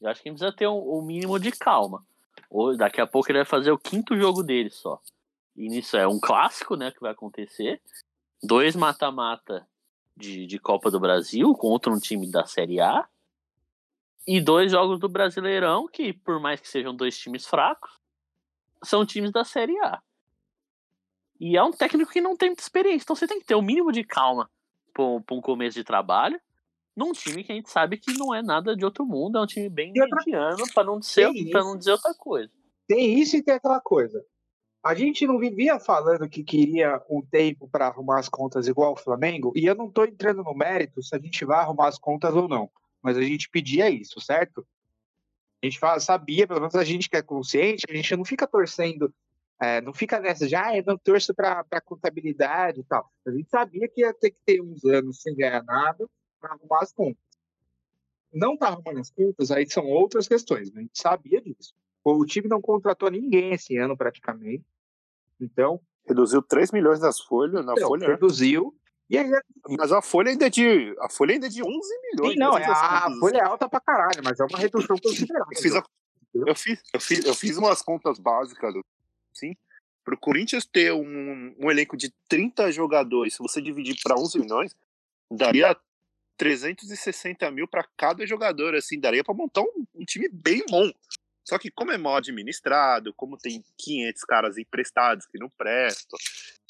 [0.00, 2.04] eu acho que precisa ter um, um mínimo de calma.
[2.50, 5.00] Ou daqui a pouco ele vai fazer o quinto jogo dele só.
[5.54, 7.80] E nisso é um clássico, né, que vai acontecer.
[8.42, 9.66] Dois mata-mata
[10.16, 13.06] de, de Copa do Brasil contra um time da Série A.
[14.26, 17.90] E dois jogos do Brasileirão, que por mais que sejam dois times fracos,
[18.82, 20.00] são times da Série A.
[21.38, 23.62] E é um técnico que não tem muita experiência, então você tem que ter o
[23.62, 24.50] mínimo de calma
[24.92, 26.40] para um começo de trabalho.
[26.96, 29.46] num time que a gente sabe que não é nada de outro mundo, é um
[29.46, 31.52] time bem outra- mediano, pra não, isso.
[31.52, 32.50] não dizer outra coisa.
[32.88, 34.24] Tem isso e tem aquela coisa.
[34.82, 38.96] A gente não vivia falando que queria um tempo para arrumar as contas igual o
[38.96, 42.34] Flamengo, e eu não estou entrando no mérito se a gente vai arrumar as contas
[42.34, 42.70] ou não,
[43.06, 44.66] mas a gente pedia isso, certo?
[45.62, 48.48] A gente fala- sabia, pelo menos a gente que é consciente, a gente não fica
[48.48, 49.14] torcendo,
[49.60, 53.08] é, não fica nessa de, ah, eu não torço para contabilidade e tal.
[53.24, 56.04] A gente sabia que ia ter que ter uns anos sem ganhar nada
[56.40, 57.22] para arrumar as contas.
[58.32, 60.80] Não tá arrumando as contas, aí são outras questões, né?
[60.80, 61.72] a gente sabia disso.
[62.04, 64.64] O time não contratou ninguém esse ano praticamente.
[65.40, 68.06] Então, Reduziu 3 milhões das folhas na Então, folha.
[68.08, 68.14] né?
[68.14, 68.74] reduziu.
[69.08, 69.30] E aí,
[69.78, 70.94] Mas a folha ainda é de.
[71.00, 72.32] A folha ainda é de 11 milhões.
[72.32, 75.46] sim, não, é, a, a folha é alta pra caralho, mas é uma redução considerável.
[75.52, 75.84] Eu fiz, a-
[76.34, 78.74] eu, fiz, eu, fiz, eu fiz umas contas básicas,
[79.34, 79.54] assim,
[80.04, 84.74] pro Corinthians ter um, um elenco de 30 jogadores, se você dividir para 11 milhões,
[85.30, 85.76] daria
[86.36, 90.90] 360 mil para cada jogador, assim, daria para montar um, um time bem bom.
[91.44, 96.18] Só que como é mal administrado, como tem 500 caras emprestados que não prestam,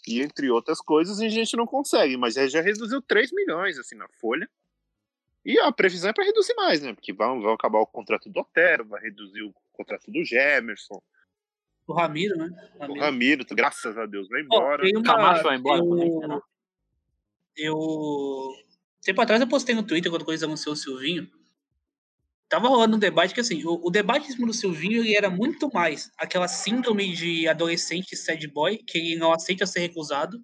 [0.07, 4.09] e entre outras coisas, a gente não consegue, mas já reduziu 3 milhões, assim, na
[4.21, 4.49] folha.
[5.45, 6.93] E a previsão é para reduzir mais, né?
[6.93, 11.01] Porque vão, vão acabar o contrato do Otero, vai reduzir o contrato do Gemerson,
[11.87, 12.47] O Ramiro, né?
[12.75, 13.01] o Ramiro.
[13.01, 14.83] Ramiro, graças a Deus, vai embora.
[14.83, 16.41] tem uma- Camacho vai embora eu, né?
[17.57, 18.53] eu.
[19.03, 21.31] Tempo atrás eu postei no Twitter quando o Corinthians anunciou o Silvinho.
[22.49, 25.29] Tava rolando um debate que, assim, o, o debate em cima do Silvinho ele era
[25.29, 30.41] muito mais aquela síndrome de adolescente sad boy, que ele não aceita ser recusado,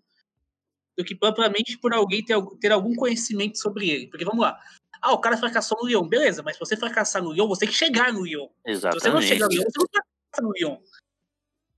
[0.97, 4.09] do que propriamente por alguém ter, ter algum conhecimento sobre ele.
[4.09, 4.59] Porque vamos lá.
[5.01, 6.09] Ah, o cara fracassou no Lyon.
[6.09, 8.49] Beleza, mas se você fracassar no Lyon, você tem que chegar no Lyon.
[8.49, 9.27] Se você não Exatamente.
[9.27, 10.77] chegar no Lyon, você não fracassa no Lyon.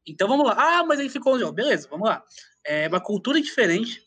[0.06, 0.54] Então vamos lá.
[0.58, 1.52] Ah, mas ele ficou no Lyon.
[1.52, 2.24] Beleza, vamos lá.
[2.64, 4.02] É uma cultura diferente,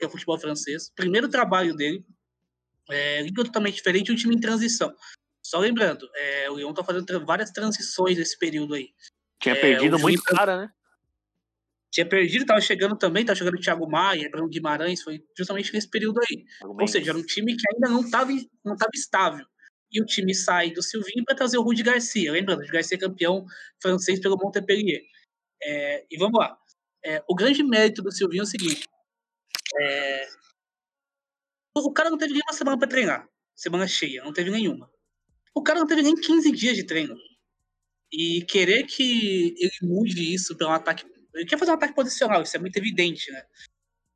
[0.00, 0.90] é o futebol francês.
[0.94, 2.04] Primeiro trabalho dele.
[2.88, 4.94] É, língua totalmente diferente um time em transição.
[5.46, 8.92] Só lembrando, é, o Lyon tá fazendo tra- várias transições nesse período aí.
[9.40, 10.70] Tinha É, perdido muito Juninho- cara, né?
[11.92, 15.88] Tinha perdido, tava chegando também, tava chegando o Thiago Maia, Bruno Guimarães, foi justamente nesse
[15.88, 16.44] período aí.
[16.64, 18.32] Ou seja, era um time que ainda não estava
[18.64, 19.46] não tava estável.
[19.92, 22.32] E o time sai do Silvinho para trazer o Rudi Garcia.
[22.32, 23.46] Lembrando, o Garcia é campeão
[23.80, 25.00] francês pelo Montpellier.
[25.62, 26.58] É, e vamos lá.
[27.04, 28.82] É, o grande mérito do Silvinho é o seguinte:
[29.80, 30.28] é,
[31.76, 33.28] o cara não teve nenhuma semana para treinar.
[33.54, 34.90] Semana cheia, não teve nenhuma.
[35.56, 37.16] O cara não teve nem 15 dias de treino.
[38.12, 41.04] E querer que ele mude isso para um ataque.
[41.34, 43.42] Ele quer fazer um ataque posicional, isso é muito evidente, né?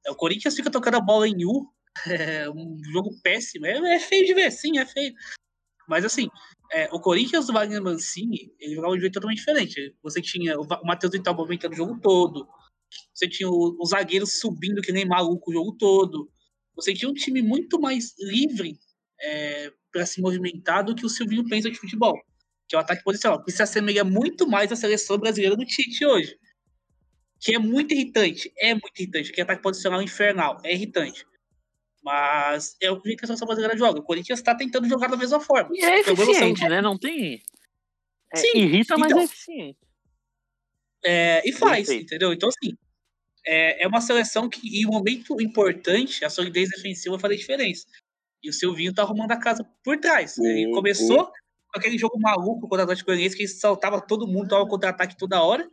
[0.08, 1.66] O Corinthians fica tocando a bola em U,
[2.06, 3.64] é um jogo péssimo.
[3.64, 5.14] É, é feio de ver, sim, é feio.
[5.88, 6.28] Mas assim,
[6.72, 9.96] é, o Corinthians do Wagner Mancini, ele jogava de jeito totalmente diferente.
[10.02, 12.46] Você tinha o, o Matheus Vital movimentando o jogo todo.
[13.14, 16.30] Você tinha o- os zagueiros subindo que nem maluco o jogo todo.
[16.76, 18.78] Você tinha um time muito mais livre
[19.22, 22.18] é, para se movimentar do que o Silvinho pensa de futebol.
[22.68, 23.42] Que é o ataque posicional.
[23.42, 26.38] Que se assemelha muito mais à seleção brasileira do Tite hoje.
[27.40, 28.52] Que é muito irritante.
[28.58, 29.32] É muito irritante.
[29.32, 30.58] Que é ataque posicional infernal.
[30.64, 31.24] É irritante.
[32.02, 34.00] Mas é o que a seleção brasileira joga.
[34.00, 35.70] O Corinthians está tentando jogar da mesma forma.
[35.74, 36.80] E é eficiente, né?
[36.80, 37.42] Não tem.
[38.32, 39.20] É, Sim, irrita, mas então.
[39.20, 39.78] é eficiente.
[41.04, 42.04] É, e faz, Perfeito.
[42.04, 42.32] entendeu?
[42.32, 42.76] Então, assim,
[43.46, 47.86] é, é uma seleção que, em um momento importante, a solidez defensiva vai fazer diferença.
[48.42, 50.38] E o Silvinho tá arrumando a casa por trás.
[50.38, 50.72] Ele Uhum.
[50.72, 55.16] começou com aquele jogo maluco contra o Atlético Goianiense, que saltava todo mundo, tava contra-ataque
[55.16, 55.68] toda hora.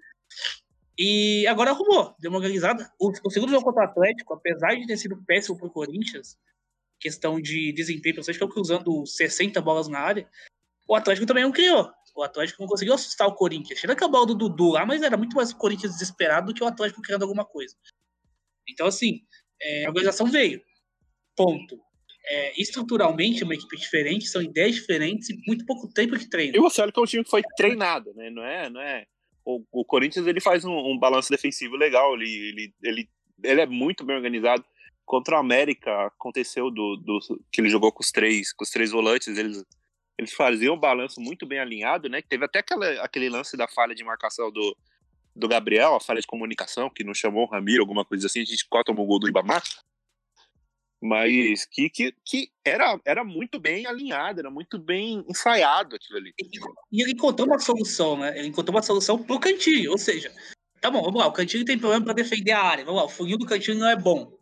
[1.00, 2.92] E agora arrumou, deu uma organizada.
[3.00, 6.38] O, o segundo jogo contra o Atlético, apesar de ter sido péssimo pro Corinthians,
[7.00, 10.28] questão de desempenho, principalmente que cruzando 60 bolas na área,
[10.88, 11.92] o Atlético também não criou.
[12.16, 13.80] O Atlético não conseguiu assustar o Corinthians.
[13.80, 16.54] Tira que a bola do Dudu lá, mas era muito mais o Corinthians desesperado do
[16.54, 17.76] que o Atlético criando alguma coisa.
[18.68, 19.22] Então, assim,
[19.62, 20.62] é, a organização veio.
[21.36, 21.80] Ponto.
[22.30, 26.56] É, estruturalmente, é uma equipe diferente, são ideias diferentes e muito pouco tempo de treino.
[26.56, 28.30] E você olha que é um time que foi treinado, né?
[28.30, 29.06] Não é, não é.
[29.46, 33.10] O, o Corinthians ele faz um, um balanço defensivo legal, ele, ele, ele,
[33.44, 34.64] ele é muito bem organizado.
[35.06, 38.92] Contra o América aconteceu do, do que ele jogou com os três, com os três
[38.92, 39.64] volantes, eles
[40.18, 42.22] eles faziam um balanço muito bem alinhado, né?
[42.22, 44.76] Teve até aquela, aquele lance da falha de marcação do,
[45.36, 48.46] do Gabriel, a falha de comunicação, que não chamou o Ramiro, alguma coisa assim, a
[48.46, 49.62] gente tomou o gol do Ibamar.
[51.02, 56.34] Mas que, que, que era, era muito bem alinhado, era muito bem ensaiado aquilo ali.
[56.92, 58.38] E ele encontrou uma solução, né?
[58.38, 60.34] Ele encontrou uma solução pro Cantilho, ou seja,
[60.82, 63.10] tá bom, vamos lá, o Cantilho tem problema para defender a área, vamos lá, o
[63.10, 64.36] funil do Cantilho não é bom.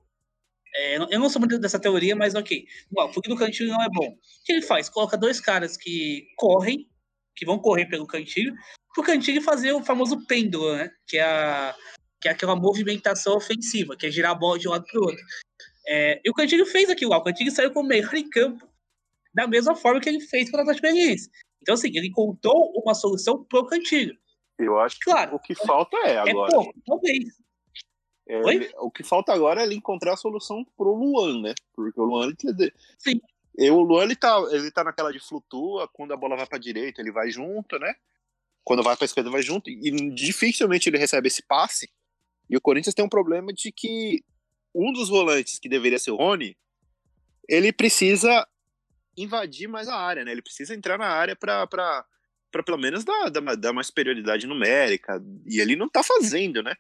[0.78, 2.66] É, eu não sou muito dessa teoria, mas ok.
[2.92, 4.08] Vamos lá, o funil do Cantilho não é bom.
[4.08, 4.90] O que ele faz?
[4.90, 6.90] Coloca dois caras que correm,
[7.36, 8.54] que vão correr pelo Cantilho,
[8.94, 10.90] pro Cantilho fazer o famoso pêndulo, né?
[11.08, 11.76] Que é, a,
[12.22, 15.24] que é aquela movimentação ofensiva, que é girar a bola de um lado pro outro.
[15.88, 18.68] É, e o Cantilho fez aquilo lá, o Cantilho saiu como melhor em campo
[19.34, 21.30] da mesma forma que ele fez para o Atlético Goianiense.
[21.62, 24.18] Então, assim, ele contou uma solução pro Cantilho.
[24.58, 25.36] Eu acho que Claro.
[25.36, 26.52] o que falta é É agora.
[26.52, 27.26] pouco, talvez.
[28.28, 28.56] É, Oi?
[28.56, 31.54] ele- o que falta agora é ele encontrar a solução pro Luan, né?
[31.74, 33.20] Porque o Luan, ele, Sim.
[33.58, 36.58] E o Luan, ele tá, ele tá naquela de flutua, quando a bola vai pra
[36.58, 37.94] direita, ele vai junto, né?
[38.64, 41.88] Quando vai pra esquerda, vai junto, e dificilmente ele recebe esse passe.
[42.50, 44.24] E o Corinthians tem um problema de que
[44.76, 46.58] um dos volantes, que deveria ser o Rony,
[47.48, 48.46] ele precisa
[49.18, 50.32] invadir mais a área, né?
[50.32, 52.06] Ele precisa entrar na área pra
[52.64, 56.74] pelo menos dar, dar, dar uma superioridade numérica, e ele não tá fazendo, né?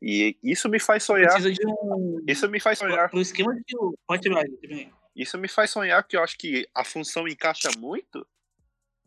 [0.00, 1.40] E isso me faz sonhar.
[1.82, 2.22] Um.
[2.26, 3.10] Isso me faz sonhar.
[3.10, 3.62] Pro esquema de.
[4.06, 4.90] Pode aí.
[5.14, 8.26] Isso me faz sonhar que eu acho que a função encaixa muito.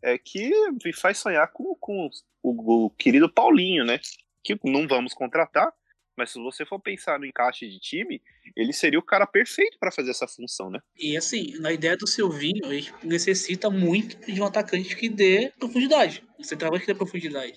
[0.02, 0.50] É que
[0.82, 2.08] me faz sonhar com, com
[2.42, 4.00] o, o querido Paulinho, né?
[4.42, 5.72] Que não vamos contratar,
[6.20, 8.20] mas se você for pensar no encaixe de time,
[8.54, 10.78] ele seria o cara perfeito para fazer essa função, né?
[10.94, 15.50] E assim, na ideia do Silvinho, a gente necessita muito de um atacante que dê
[15.58, 16.22] profundidade.
[16.38, 17.56] Um centroavante que dê profundidade.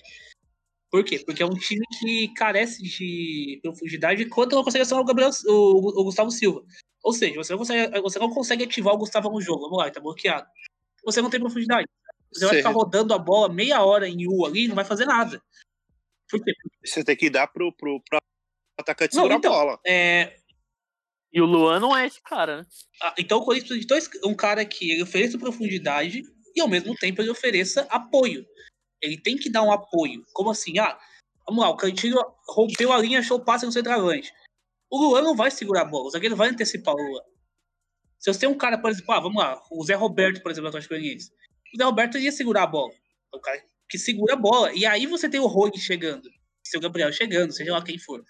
[0.90, 1.22] Por quê?
[1.26, 6.00] Porque é um time que carece de profundidade enquanto não consegue acionar o, Gabriel, o,
[6.00, 6.64] o Gustavo Silva.
[7.02, 9.64] Ou seja, você não, consegue, você não consegue ativar o Gustavo no jogo.
[9.64, 10.46] Vamos lá, ele tá bloqueado.
[11.04, 11.86] Você não tem profundidade.
[12.32, 15.38] Você vai ficar rodando a bola meia hora em U ali não vai fazer nada.
[16.30, 16.52] Por quê?
[16.82, 18.18] Você tem que dar pro, pro, pro
[18.78, 19.80] atacante Não, segurar então, a bola.
[19.86, 20.36] É,
[21.32, 22.66] E o Luan não é esse cara, né?
[23.02, 26.22] Ah, Então o Corinthians precisa de dois, um cara que ele ofereça profundidade
[26.54, 28.46] e ao mesmo tempo ele ofereça apoio.
[29.02, 30.24] Ele tem que dar um apoio.
[30.32, 30.78] Como assim?
[30.78, 30.98] Ah,
[31.46, 34.32] vamos lá, o Cantilho rompeu a linha, achou o passe no centroavante.
[34.90, 37.22] O Luan não vai segurar a bola, o zagueiro vai antecipar o Luan.
[38.18, 40.70] Se você tem um cara, por exemplo, ah, vamos lá, o Zé Roberto, por exemplo,
[40.70, 41.30] do Atlético Goianiense.
[41.74, 42.92] O Zé Roberto ia segurar a bola.
[42.92, 44.72] É O cara que segura a bola.
[44.72, 46.28] E aí você tem o Rony chegando,
[46.64, 48.24] seu Gabriel chegando, seja lá quem for.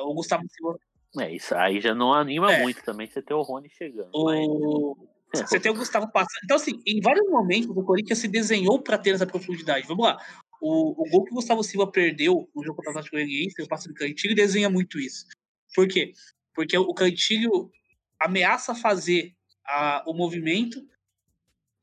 [0.00, 0.78] O Gustavo Silva.
[1.20, 2.62] É, isso aí já não anima É.
[2.62, 4.10] muito também você ter o Rony chegando.
[4.24, 4.96] mas- O...
[5.34, 6.40] Você tem o Gustavo passando.
[6.44, 9.86] Então, assim, em vários momentos o Corinthians se desenhou para ter essa profundidade.
[9.86, 10.16] Vamos lá.
[10.60, 13.68] O, o gol que o Gustavo Silva perdeu no jogo contra o Atlético Goianiense, o
[13.68, 15.26] passe do Cantilho, desenha muito isso.
[15.74, 16.12] Por quê?
[16.54, 17.70] Porque o Cantilho
[18.18, 19.34] ameaça fazer
[19.66, 20.82] a- o movimento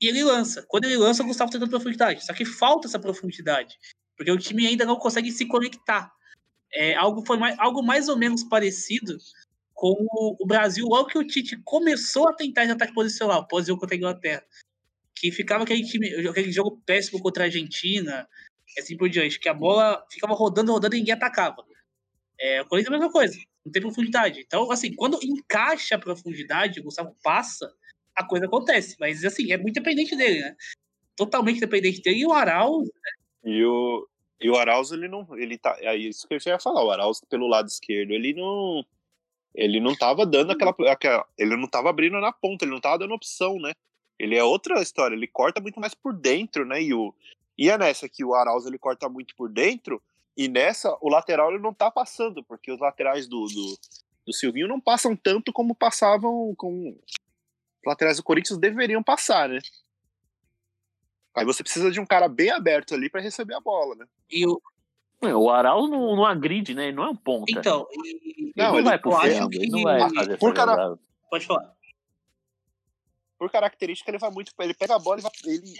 [0.01, 0.65] e ele lança.
[0.67, 2.25] Quando ele lança, o Gustavo tem tanta profundidade.
[2.25, 3.77] Só que falta essa profundidade.
[4.17, 6.11] Porque o time ainda não consegue se conectar.
[6.73, 9.17] É, algo, foi mais, algo mais ou menos parecido
[9.73, 13.81] com o, o Brasil, logo que o Tite começou a tentar esse ataque posicional, pós-jogo
[13.81, 14.43] contra a Inglaterra.
[15.13, 18.27] Que ficava aquele, time, aquele jogo péssimo contra a Argentina,
[18.79, 21.63] assim por diante, que a bola ficava rodando, rodando e ninguém atacava.
[22.39, 24.41] É, o Corinthians é a mesma coisa, não tem profundidade.
[24.41, 27.73] Então, assim, quando encaixa a profundidade, o Gustavo passa,
[28.15, 28.95] a coisa acontece.
[28.99, 30.55] Mas, assim, é muito dependente dele, né?
[31.15, 32.19] Totalmente dependente dele.
[32.19, 32.89] E o Arauz,
[33.43, 34.07] E o,
[34.45, 35.27] e o Arauz, ele não.
[35.35, 36.83] Ele tá, é isso que eu já ia falar.
[36.83, 38.85] O Arauz, pelo lado esquerdo, ele não.
[39.55, 41.25] Ele não tava dando aquela, aquela.
[41.35, 43.73] Ele não tava abrindo na ponta, ele não tava dando opção, né?
[44.19, 46.79] Ele é outra história, ele corta muito mais por dentro, né?
[46.79, 47.11] E, o,
[47.57, 49.99] e é nessa que o Arauz ele corta muito por dentro,
[50.37, 53.79] e nessa o lateral ele não tá passando, porque os laterais do, do,
[54.27, 56.89] do Silvinho não passam tanto como passavam com.
[56.89, 59.57] Os laterais do Corinthians deveriam passar, né?
[61.33, 64.05] Aí você precisa de um cara bem aberto ali para receber a bola, né?
[64.29, 64.61] E o.
[65.21, 66.87] É, O Arauz não, não agride, né?
[66.87, 67.51] Ele não é um ponta.
[67.51, 70.37] Então, e- ele Não, não ele- vai pro eu acho que- ele não vai fazer
[70.37, 70.97] por cara-
[71.29, 71.73] pode falar.
[73.37, 74.51] por característica, ele vai muito.
[74.59, 75.73] Ele pega a bola e vai- ele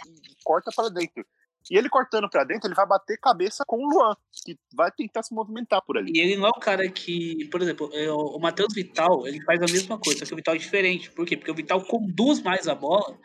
[0.44, 1.26] corta para dentro.
[1.72, 5.24] E ele cortando para dentro, ele vai bater cabeça com o Luan, que vai tentar
[5.24, 6.12] se movimentar por ali.
[6.16, 9.60] E ele não é o cara que, por exemplo, é, o Matheus Vital, ele faz
[9.60, 11.10] a mesma coisa, só que o Vital é diferente.
[11.12, 11.36] Por quê?
[11.36, 13.18] Porque o Vital conduz mais a bola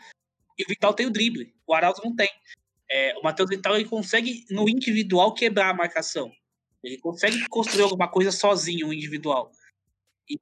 [0.59, 1.55] e o Vital tem o drible.
[1.67, 2.31] O Arauto não tem.
[2.91, 6.33] É, o Matheus Vital ele consegue, no individual, quebrar a marcação.
[6.83, 9.51] Ele consegue construir alguma coisa sozinho, o individual.
[10.29, 10.37] E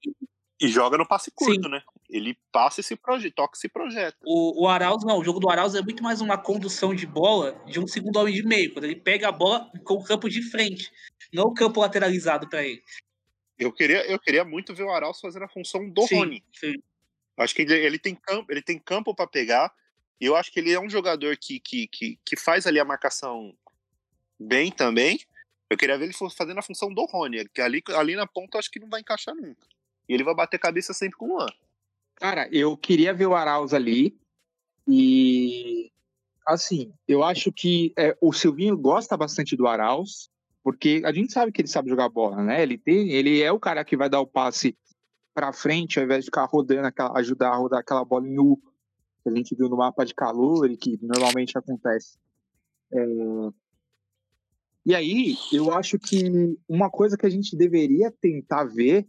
[0.60, 1.82] E joga no passe curto, né?
[2.08, 4.16] Ele passa esse projeto, toca esse projeto.
[4.24, 7.52] o, o Arauz, não, o jogo do Arauz é muito mais uma condução de bola
[7.66, 10.42] de um segundo homem de meio, quando ele pega a bola com o campo de
[10.42, 10.90] frente,
[11.32, 12.82] não o campo lateralizado para ele.
[13.58, 16.44] Eu queria, eu queria muito ver o Arauz fazendo a função do Sim, Rony.
[16.52, 16.74] sim.
[17.36, 19.72] Acho que ele, ele tem campo, ele tem campo para pegar.
[20.20, 23.54] Eu acho que ele é um jogador que, que, que, que faz ali a marcação
[24.38, 25.20] bem também.
[25.70, 28.58] Eu queria ver ele fazendo a função do Rony, que ali, ali na ponta eu
[28.58, 29.66] acho que não vai encaixar nunca.
[30.08, 31.48] E ele vai bater cabeça sempre com o Luan.
[32.16, 34.18] Cara, eu queria ver o Arauz ali
[34.86, 35.92] e
[36.46, 40.30] assim, eu acho que é, o Silvinho gosta bastante do Arauz,
[40.64, 42.62] porque a gente sabe que ele sabe jogar bola, né?
[42.62, 44.76] Ele tem, ele é o cara que vai dar o passe
[45.34, 48.60] para frente ao invés de ficar rodando aquela, ajudar a rodar aquela bola em U
[49.28, 52.18] que a gente viu no mapa de calor e que normalmente acontece.
[52.92, 53.04] É,
[54.86, 59.06] E aí, eu acho que uma coisa que a gente deveria tentar ver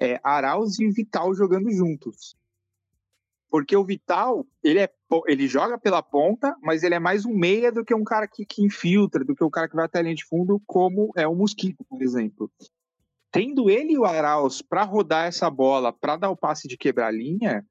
[0.00, 2.34] é Arauz e Vital jogando juntos.
[3.50, 4.88] Porque o Vital, ele, é,
[5.26, 8.46] ele joga pela ponta, mas ele é mais um meia do que um cara que,
[8.46, 11.26] que infiltra, do que o cara que vai até a linha de fundo, como é
[11.26, 12.50] o Mosquito, por exemplo.
[13.32, 17.12] Tendo ele e o Arauz para rodar essa bola, para dar o passe de quebrar
[17.12, 17.66] linha,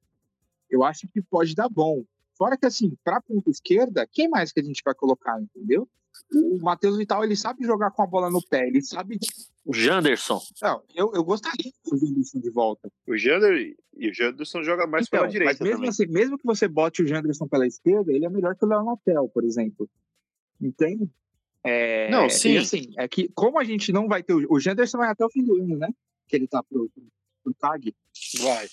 [0.70, 2.04] eu acho que pode dar bom.
[2.38, 5.88] Fora que, assim, para ponta esquerda, quem mais que a gente vai colocar, entendeu?
[6.34, 9.18] O Matheus Vital, ele sabe jogar com a bola no pé, ele sabe.
[9.66, 10.40] O Janderson.
[10.62, 12.92] Não, eu, eu gostaria de fazer isso de volta.
[13.08, 15.90] O Jander e o Janderson joga mais Então, pela direita mas mesmo também.
[15.90, 18.84] assim, mesmo que você bote o Janderson pela esquerda, ele é melhor que o Léo
[18.84, 19.90] Natel, por exemplo.
[20.62, 21.10] Entende?
[21.64, 22.54] É, Não, sim.
[22.54, 25.26] E assim, é que como a gente não vai ter o, o Janderson vai até
[25.26, 25.90] o fim do ano, né?
[26.28, 26.90] Que ele tá pro,
[27.44, 27.94] pro TAG.
[28.42, 28.68] Vai.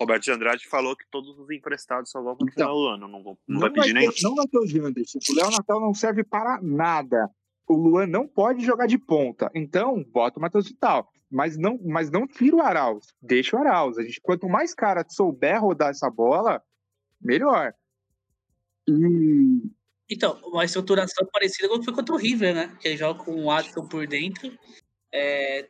[0.00, 3.08] Roberto de Andrade falou que todos os emprestados só voltam no Então, final do ano.
[3.08, 4.12] Não, vão- não Não, vai vai pedir nenhum.
[4.12, 5.18] ter, não vai ter o Janderson.
[5.30, 7.28] O Léo Natal não serve para nada.
[7.68, 9.50] O Luan não pode jogar de ponta.
[9.54, 11.08] Então, bota o Matheus Vital.
[11.30, 13.06] Mas não, mas não tira o Arauz.
[13.22, 13.96] Deixa o Arauz.
[13.98, 16.60] A gente, quanto mais cara souber rodar essa bola,
[17.20, 17.72] melhor.
[18.88, 19.62] E
[20.10, 22.76] Então, uma estruturação parecida com o que foi contra o River, né?
[22.80, 24.50] Que ele joga com o Adson por dentro.
[25.12, 25.68] é,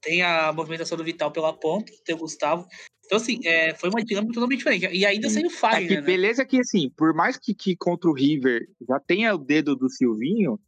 [0.00, 2.66] tem a movimentação do Vital pela ponta, tem o Gustavo.
[3.08, 4.86] Então, assim, é, foi uma dinâmica totalmente diferente.
[4.94, 6.00] E ainda sem o É Fagner, que né?
[6.02, 9.88] beleza que, assim, por mais que, que contra o River já tenha o dedo do
[9.88, 10.60] Silvinho,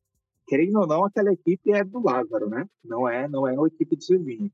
[0.49, 2.67] querendo ou não, aquela equipe é do Lázaro, né?
[2.83, 4.51] Não é, não é a equipe do Silvinho.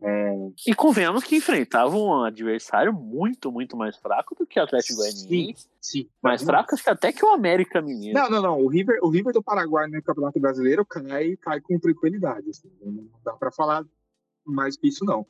[0.00, 0.34] É,
[0.66, 5.68] E convenhamos que enfrentava um adversário muito, muito mais fraco do que o Atlético Goianiense.
[5.82, 6.08] sim.
[6.22, 8.18] Mais fraco acho que até que o América Mineiro.
[8.18, 8.58] Não, não, não.
[8.58, 12.48] O River, o River do Paraguai no Campeonato Brasileiro cai, cai com tranquilidade.
[12.48, 12.70] assim.
[12.82, 13.84] Não dá pra falar
[14.46, 15.26] mais que isso, não.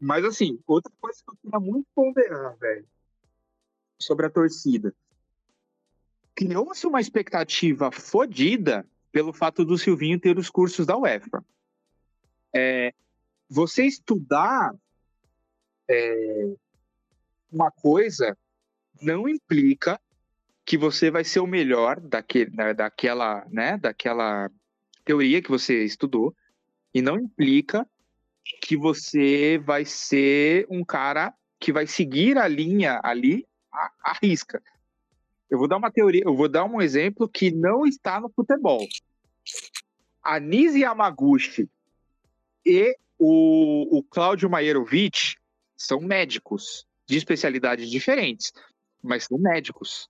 [0.00, 2.86] Mas, assim, outra coisa que eu queria muito ponderar, velho,
[3.98, 4.94] sobre a torcida.
[6.34, 11.44] Criou-se uma expectativa fodida pelo fato do Silvinho ter os cursos da UEFA.
[12.52, 12.92] É,
[13.48, 14.74] você estudar
[15.88, 16.54] é,
[17.50, 18.36] uma coisa
[19.00, 20.00] não implica
[20.64, 24.50] que você vai ser o melhor daquele, da- daquela, né, daquela
[25.04, 26.34] teoria que você estudou
[26.92, 27.88] e não implica
[28.60, 34.62] que você vai ser um cara que vai seguir a linha ali à, risca.
[35.50, 38.86] Eu vou dar uma teoria, eu vou dar um exemplo que não está no futebol.
[40.22, 41.68] A Nise Yamaguchi
[42.64, 45.36] e o, o Cláudio Maierovic
[45.76, 48.52] são médicos de especialidades diferentes,
[49.02, 50.08] mas são médicos.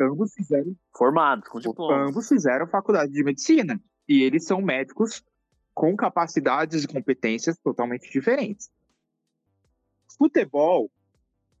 [0.00, 2.08] Ambos fizeram Formados, com diploma.
[2.08, 3.80] Ambos fizeram faculdade de medicina.
[4.08, 5.22] E eles são médicos
[5.74, 8.70] com capacidades e competências totalmente diferentes.
[10.16, 10.90] Futebol,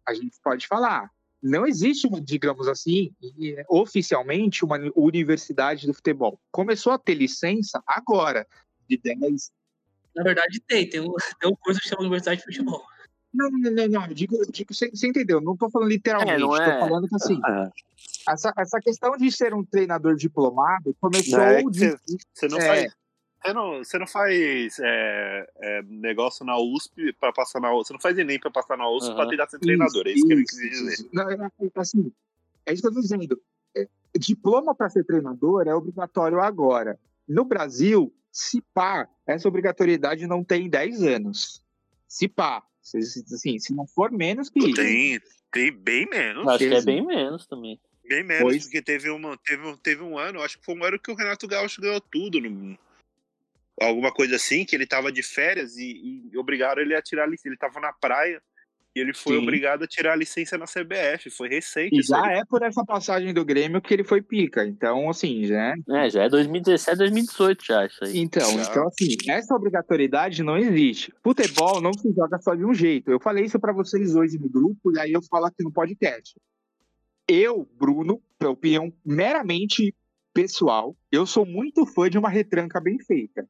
[0.06, 1.10] a gente pode falar,
[1.42, 3.12] não existe, uma, digamos assim,
[3.42, 6.40] eh, oficialmente, uma universidade do futebol.
[6.50, 8.46] Começou a ter licença agora,
[8.88, 9.50] de 10.
[10.14, 10.88] Na verdade, tem.
[10.88, 12.84] Tem um, tem um curso que chama Universidade de Futebol.
[13.32, 14.06] Não, não, não, não.
[14.06, 15.40] Eu digo, eu digo, você, você entendeu?
[15.40, 16.36] Não estou falando literalmente.
[16.36, 17.40] É, não Estou é- falando que assim.
[17.44, 17.70] Ah,
[18.28, 21.90] Essa, essa questão de ser um treinador diplomado começou Não, é de.
[21.90, 21.98] você,
[22.32, 22.94] você não é, faz.
[23.44, 27.88] Você não, você não faz é, é, negócio na USP para passar na USP.
[27.88, 29.16] Você não faz Enem para passar na USP Aham.
[29.16, 30.06] para tentar ser treinador.
[30.06, 30.92] é isso que eu quis isso, dizer.
[30.94, 31.08] isso.
[31.12, 32.10] Não, é, é, assim,
[32.64, 33.42] é isso que eu estou dizendo.
[33.76, 33.86] É,
[34.18, 36.98] diploma para ser treinador é obrigatório agora.
[37.28, 41.62] No Brasil, se pá, essa obrigatoriedade não tem 10 anos.
[42.08, 42.62] Se pá.
[42.80, 44.74] Se, assim, se não for menos que isso.
[44.74, 45.20] Tem,
[45.52, 46.46] tem bem menos.
[46.48, 47.78] acho que é bem menos também.
[48.06, 48.64] Bem menos, Pois.
[48.64, 51.14] porque teve, uma, teve, um, teve um ano, acho que foi um ano que o
[51.14, 52.40] Renato Gaúcho ganhou tudo.
[52.40, 52.78] no-
[53.80, 57.26] alguma coisa assim, que ele tava de férias e, e obrigaram ele a tirar a
[57.26, 57.48] licença.
[57.48, 58.40] Ele tava na praia
[58.96, 59.42] e ele foi Sim.
[59.42, 61.28] obrigado a tirar a licença na CBF.
[61.28, 61.98] Foi recente.
[61.98, 64.64] E já é por essa passagem do Grêmio que ele foi pica.
[64.64, 68.18] Então, assim, já é É, já é 2017, 2018 já, isso aí.
[68.18, 68.62] Então, Já.
[68.62, 71.12] então assim, essa obrigatoriedade não existe.
[71.24, 73.10] Futebol não se joga só de um jeito.
[73.10, 76.38] Eu falei isso pra vocês hoje no grupo e aí eu falo aqui no podcast.
[77.26, 79.92] Eu, Bruno, opinião meramente
[80.32, 83.48] pessoal, eu sou muito fã de uma retranca bem feita.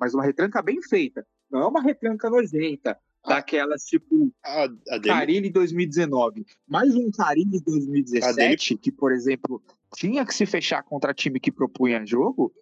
[0.00, 5.00] Mas uma retranca bem feita, não é uma retranca nojenta, daquelas tipo A, a dele,
[5.02, 6.46] Carilli 2019.
[6.66, 9.62] Mais um Carilli A 2017, que, por exemplo,
[9.94, 12.52] tinha que se fechar contra time que propunha jogo,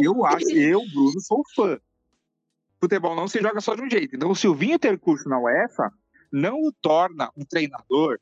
[0.00, 1.78] eu acho, eu, Bruno, sou fã.
[2.80, 4.14] Futebol não se joga só de um jeito.
[4.14, 5.92] Então, o Silvinho ter curso na UEFA
[6.30, 8.20] não o torna um treinador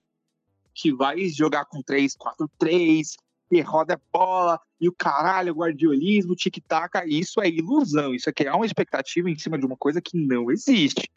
[0.72, 3.16] que vai jogar com 3-4-3,
[3.48, 7.04] que roda bola e o caralho, guardiolismo, tic-tac.
[7.06, 8.14] Isso é ilusão.
[8.14, 11.10] Isso é uma expectativa em cima de uma coisa que não existe.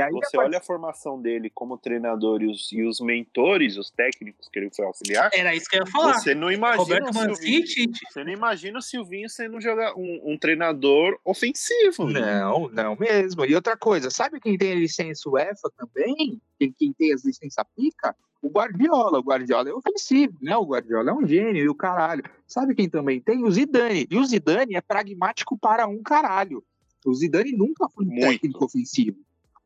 [0.00, 3.90] Aí Você depois- olha a formação dele como treinador e os, e os mentores, os
[3.90, 5.30] técnicos que ele foi auxiliar.
[5.34, 6.14] Era isso que eu ia falar.
[6.14, 10.38] Você não imagina Roberto o Silvinho, você não imagina o Silvinho sendo um, um, um
[10.38, 12.08] treinador ofensivo.
[12.08, 12.40] né?
[12.40, 13.44] Não, não mesmo.
[13.44, 16.40] E outra coisa, sabe quem tem a licença UEFA também?
[16.58, 18.16] Quem, quem tem as licenças pica?
[18.40, 19.18] O Guardiola.
[19.18, 20.56] O Guardiola é ofensivo, né?
[20.56, 22.24] O Guardiola é um gênio e o caralho.
[22.46, 23.44] Sabe quem também tem?
[23.44, 24.06] O Zidane.
[24.10, 26.64] E o Zidane é pragmático para um caralho.
[27.04, 28.20] O Zidane nunca foi um Muito.
[28.22, 29.18] técnico ofensivo.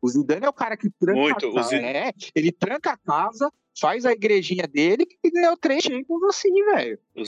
[0.07, 1.49] O Zidane é o cara que tranca Muito.
[1.49, 1.69] a casa.
[1.71, 6.53] Zid- É, ele tranca a casa, faz a igrejinha dele e ganhou três Champions assim,
[6.65, 6.99] velho.
[7.15, 7.23] O,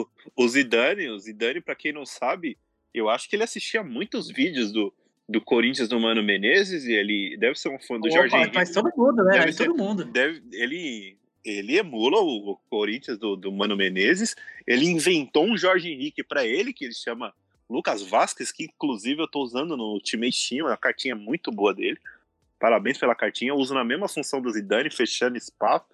[0.00, 0.08] o,
[0.44, 2.56] o Zidane, o Zidane, pra quem não sabe,
[2.94, 4.92] eu acho que ele assistia muitos vídeos do,
[5.28, 8.54] do Corinthians do Mano Menezes e ele deve ser um fã do Opa, Jorge Henrique.
[8.54, 9.32] faz todo mundo, né?
[9.32, 10.04] Deve Faz ser- todo mundo.
[10.04, 14.34] deve, ele, ele emula o, o Corinthians do, do Mano Menezes.
[14.66, 17.32] Ele inventou um Jorge Henrique pra ele, que ele chama
[17.70, 21.98] Lucas Vasquez, que inclusive eu tô usando no Ultimate Team, uma cartinha muito boa dele.
[22.62, 23.56] Parabéns pela cartinha.
[23.56, 25.84] Uso na mesma função do Zidane, fechando espaço.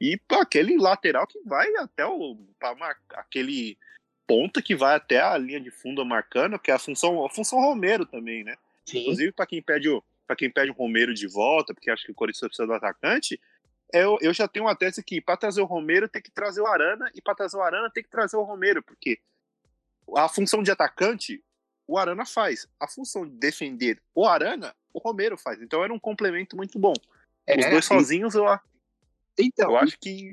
[0.00, 2.38] E aquele lateral que vai até o.
[2.78, 3.76] Mar, aquele
[4.24, 7.58] ponta que vai até a linha de fundo marcando, que é a função, a função
[7.58, 8.54] Romero também, né?
[8.94, 10.00] Inclusive, para quem pede o
[10.38, 13.38] quem pede o Romero de volta, porque acho que o Corinthians precisa do atacante,
[13.92, 16.66] eu, eu já tenho uma tese que para trazer o Romero tem que trazer o
[16.66, 19.18] Arana e para trazer o Arana tem que trazer o Romero, porque
[20.16, 21.44] a função de atacante
[21.86, 25.60] o Arana faz, a função de defender o Arana o Romero faz.
[25.62, 26.92] Então era um complemento muito bom.
[26.92, 27.02] Os
[27.46, 28.44] É, dois e- sozinhos eu,
[29.38, 30.32] Então, eu acho que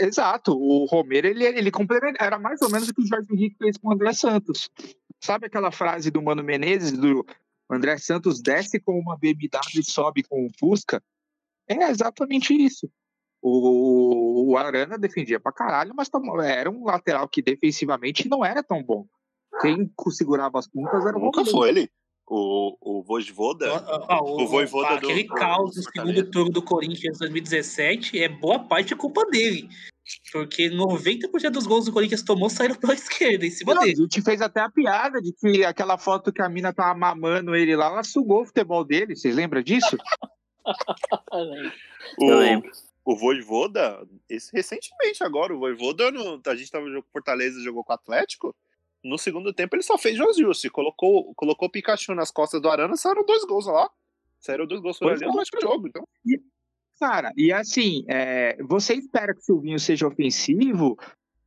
[0.00, 3.56] Exato, o Romero ele, ele complementa, era mais ou menos o que o Jorge Henrique
[3.58, 4.68] fez com o André Santos.
[5.20, 7.24] Sabe aquela frase do Mano Menezes, do
[7.70, 11.00] André Santos desce com uma BMW e sobe com um Fusca?
[11.68, 12.90] É exatamente isso.
[13.40, 16.10] O, o Arana defendia pra caralho, mas
[16.44, 19.06] era um lateral que defensivamente não era tão bom.
[19.60, 21.56] Quem segurava as pontas era o nunca Romero.
[21.56, 21.90] foi ele.
[22.26, 27.18] O, o Vojvoda, Ó, ó, o Voivoda do- aquele caos do segundo turno do Corinthians
[27.18, 29.68] 2017 é boa parte culpa dele.
[30.32, 33.96] Porque 90% dos gols do Corinthians tomou saíram pela esquerda, em cima Não, a dele.
[33.96, 37.76] gente fez até a piada de que aquela foto que a mina tava mamando ele
[37.76, 39.14] lá, ela sugou o futebol dele.
[39.16, 39.96] Vocês lembram disso?
[42.18, 42.70] O, Eu lembro.
[43.04, 47.60] o Voivoda, esse, recentemente agora, o Voivoda, no, a gente tava no jogo com Fortaleza,
[47.62, 48.54] jogou com o Atlético,
[49.04, 52.96] no segundo tempo ele só fez Josjus, colocou, colocou o Pikachu nas costas do Arana,
[52.96, 53.90] saíram dois gols lá.
[54.40, 55.32] Saíram dois gols, foi Pois ali é.
[55.32, 56.06] no último jogo, então.
[56.98, 60.96] Cara, e assim, é, você espera que o Silvinho seja ofensivo?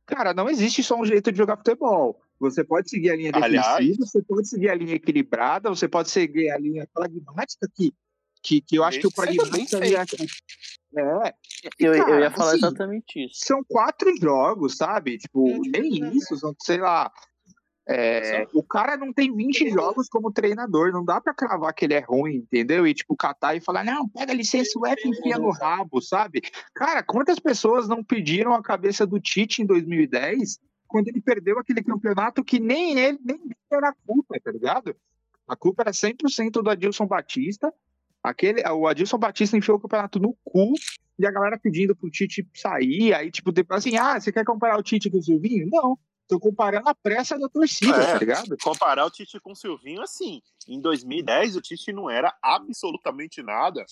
[0.04, 2.20] Cara, não existe só um jeito de jogar futebol.
[2.38, 6.10] Você pode seguir a linha defensiva, Aliás- você pode seguir a linha equilibrada, você pode
[6.10, 7.92] seguir a linha pragmática que,
[8.42, 11.34] que, que eu acho que o que pragmático é, é,
[11.78, 13.44] Eu, eu ia falar assim, exatamente isso.
[13.46, 15.18] são quatro jogos, sabe?
[15.18, 17.10] Tipo, nem isso, são, sei lá.
[17.88, 21.94] É, o cara não tem 20 jogos como treinador, não dá pra cravar que ele
[21.94, 22.84] é ruim, entendeu?
[22.86, 26.42] E tipo, catar e falar, não, pega licença F e enfia no rabo, sabe?
[26.74, 30.58] Cara, quantas pessoas não pediram a cabeça do Tite em 2010
[30.88, 34.96] quando ele perdeu aquele campeonato que nem ele, nem ele era a culpa, tá ligado?
[35.46, 37.72] A culpa era 100% do Adilson Batista.
[38.22, 40.72] Aquele, o Adilson Batista enfiou o campeonato no cu
[41.18, 43.14] e a galera pedindo pro Tite sair.
[43.14, 45.68] Aí, tipo, depois assim, ah, você quer comparar o Tite com o Silvinho?
[45.70, 45.96] Não.
[46.28, 48.12] Tô comparando a pressa da torcida, É.
[48.12, 48.56] tá ligado?
[48.62, 53.84] Comparar o Tite com o Silvinho, assim, em 2010 o Tite não era absolutamente nada.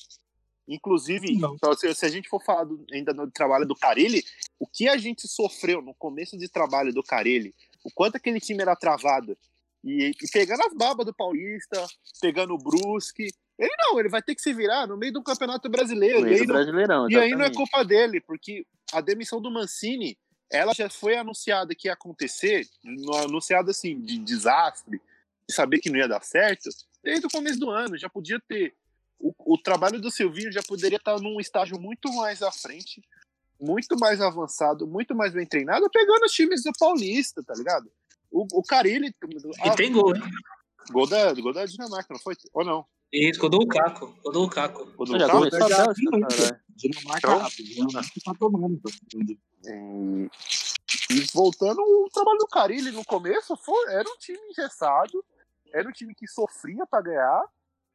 [0.66, 1.54] Inclusive, Não.
[1.54, 4.24] então, se, se a gente for falar do- ainda do trabalho do Carilli,
[4.58, 7.54] o que a gente sofreu no começo de trabalho do Carilli,
[7.84, 9.36] o quanto aquele time era travado,
[9.84, 11.86] e, e pegando as babas do Paulista,
[12.18, 13.28] pegando o Brusque,
[13.58, 16.20] ele não, ele vai ter que se virar no meio do Campeonato Brasileiro.
[16.22, 19.02] No E meio aí, do não, Brasileirão, e aí não é culpa dele, porque a
[19.02, 20.16] demissão do Mancini,
[20.50, 22.68] ela já foi anunciada que ia acontecer,
[23.22, 25.00] anunciada assim, de desastre,
[25.48, 26.68] de saber que não ia dar certo,
[27.02, 28.74] desde o começo do ano, já podia ter.
[29.18, 33.02] O, o trabalho do Silvinho já poderia estar num estágio muito mais à frente,
[33.60, 37.90] muito mais avançado, muito mais bem treinado, pegando os times do Paulista, tá ligado?
[38.30, 39.14] O, o Carilli.
[39.64, 40.22] E tem gol, hein?
[40.90, 42.36] Gol da, gol da Dinamarca, não foi?
[42.52, 42.86] Ou não?
[43.14, 44.06] Isso, gol do Lukaku.
[44.22, 44.84] Gol do Lukaku.
[44.96, 45.38] Gol do Já Lukaku?
[45.38, 46.36] começou a já Bélgica, vi muito.
[46.36, 46.60] caralho.
[46.76, 48.80] Dinamarca rápido, Dinamarca tá tomando.
[48.82, 48.90] tá.
[49.70, 50.30] E,
[51.10, 55.24] e voltando, o trabalho do Carilli no começo foi, era um time engessado,
[55.72, 57.44] era um time que sofria para ganhar,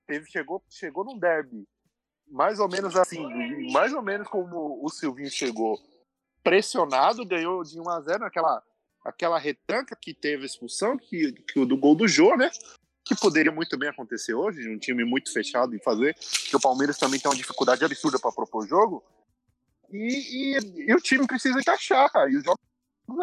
[0.07, 1.67] teve, chegou, chegou num derby
[2.31, 3.21] mais ou menos assim,
[3.71, 5.79] mais ou menos como o Silvinho chegou,
[6.43, 8.63] pressionado, ganhou de 1 a 0 naquela
[9.03, 12.51] aquela retranca que teve a expulsão, que, que o do gol do Jô, né?
[13.09, 16.59] Que poderia muito bem acontecer hoje, de um time muito fechado em fazer, que o
[16.59, 19.03] Palmeiras também tem uma dificuldade absurda para propor jogo.
[19.91, 22.29] E, e- e o time precisa encaixar, cara.
[22.29, 22.59] E os jogos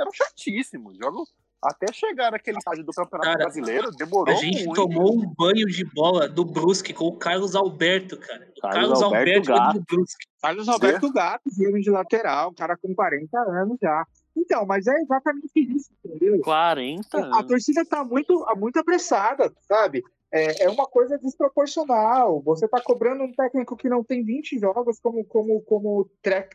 [0.01, 0.99] eram chatíssimos.
[0.99, 1.33] Jogos,
[1.63, 4.75] até chegar naquele estágio do Campeonato Cara, Brasileiro, demorou A gente muito.
[4.75, 8.49] tomou um banho de bola do Brusque com o Carlos Alberto, cara.
[8.57, 9.79] O Carlos Carlos, Alberto Alberto, Gato.
[9.79, 10.27] do Brusque.
[10.43, 14.05] Carlos Alberto Gato, filme de lateral, cara com 40 anos já.
[14.37, 16.41] Então, mas é exatamente isso, entendeu?
[16.41, 17.47] 40 A anos.
[17.47, 20.03] torcida tá muito, muito apressada, sabe?
[20.33, 22.43] É, é uma coisa desproporcional.
[22.43, 26.11] Você tá cobrando um técnico que não tem 20 jogos como, como, como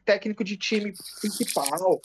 [0.06, 2.02] técnico de time principal.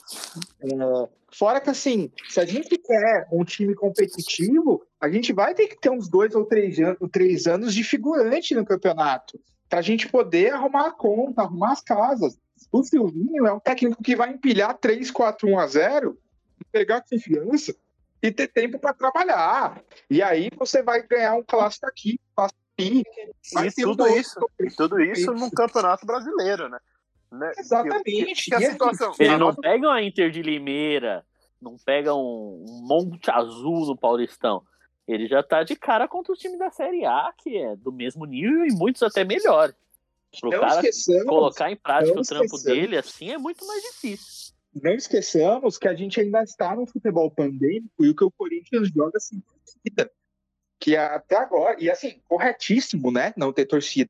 [0.61, 5.67] É, fora que, assim, se a gente quer um time competitivo, a gente vai ter
[5.67, 9.39] que ter uns dois ou três, an- três anos de figurante no campeonato.
[9.69, 12.37] Pra gente poder arrumar a conta, arrumar as casas.
[12.71, 16.17] O Silvinho é um técnico que vai empilhar 3, 4, 1 a 0,
[16.71, 17.75] pegar confiança
[18.21, 19.81] e ter tempo para trabalhar.
[20.09, 22.59] E aí você vai ganhar um clássico aqui, um clássico
[23.53, 26.77] vai E um tudo outro isso, e tudo isso num campeonato brasileiro, né?
[27.31, 27.51] Né?
[27.57, 28.35] Exatamente.
[28.35, 31.25] Que, que a situação, Ele não nossa- pega uma Inter de Limeira,
[31.61, 34.63] não pega um, um Monte Azul no Paulistão.
[35.07, 38.25] Ele já tá de cara contra o time da Série A, que é do mesmo
[38.25, 39.73] nível e muitos até melhor.
[40.39, 40.81] Pro Não cara
[41.25, 44.53] colocar em prática o trampo dele, assim, é muito mais difícil.
[44.73, 48.89] não esqueçamos que a gente ainda está no futebol pandêmico e o que o Corinthians
[48.89, 50.11] joga sem torcida.
[50.79, 53.33] Que até agora, e assim, corretíssimo, né?
[53.35, 54.09] Não ter torcida.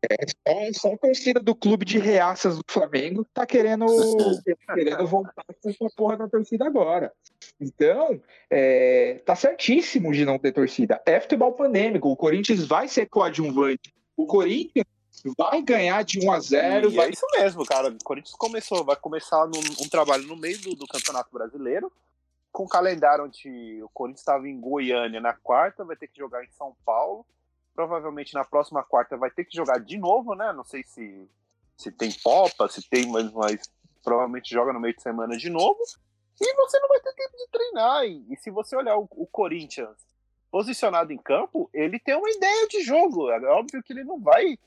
[0.00, 3.84] É só, só a torcida do clube de reaças do Flamengo que tá querendo,
[4.72, 7.12] querendo voltar com essa porra da torcida agora.
[7.60, 11.02] Então, é, tá certíssimo de não ter torcida.
[11.04, 12.08] É futebol pandêmico.
[12.08, 13.92] O Corinthians vai ser coadjuvante.
[14.16, 14.86] O Corinthians
[15.36, 17.88] vai ganhar de 1 a 0 E vai é isso mesmo, cara.
[17.88, 21.92] O Corinthians começou, vai começar num- um trabalho no meio do, do Campeonato Brasileiro,
[22.52, 26.44] com o calendário onde o Corinthians estava em Goiânia na quarta, vai ter que jogar
[26.44, 27.24] em São Paulo.
[27.74, 30.52] Provavelmente na próxima quarta vai ter que jogar de novo, né?
[30.52, 31.28] Não sei se,
[31.76, 33.70] se tem Copa, se tem, mas, mas
[34.02, 35.78] provavelmente joga no meio de semana de novo.
[36.40, 38.04] E você não vai ter tempo de treinar.
[38.04, 39.96] E, e se você olhar o, o Corinthians
[40.50, 43.30] posicionado em campo, ele tem uma ideia de jogo.
[43.30, 44.58] É óbvio que ele não vai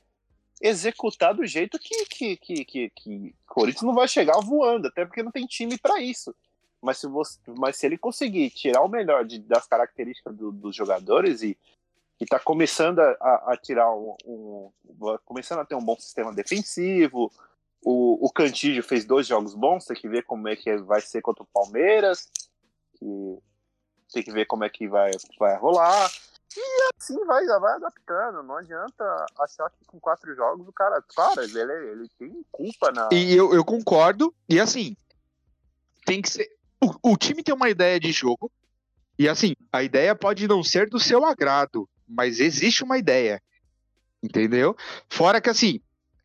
[0.62, 5.22] executar do jeito que, que, que, que, que Corinthians não vai chegar voando, até porque
[5.22, 6.34] não tem time para isso.
[6.80, 10.74] Mas se, você, mas se ele conseguir tirar o melhor de- das características do- dos
[10.74, 11.56] jogadores e
[12.20, 14.70] está começando a, a- a tirar um, um-
[15.24, 17.32] começando a ter um bom sistema defensivo,
[17.84, 21.20] o, o Cantígio fez dois jogos bons, tem que ver como é que vai ser
[21.20, 22.30] contra o Palmeiras,
[22.94, 23.38] que
[24.12, 26.10] tem que ver como é que vai, vai rolar.
[26.56, 28.42] E assim vai, vai adaptando.
[28.42, 31.02] Não adianta achar que com quatro jogos o cara.
[31.14, 33.08] Cara, ele, ele tem culpa na.
[33.12, 34.34] E eu, eu concordo.
[34.48, 34.96] E assim,
[36.04, 36.48] tem que ser.
[36.82, 38.50] O, o time tem uma ideia de jogo.
[39.18, 43.40] E assim, a ideia pode não ser do seu agrado, mas existe uma ideia.
[44.22, 44.76] Entendeu?
[45.08, 45.80] Fora que assim,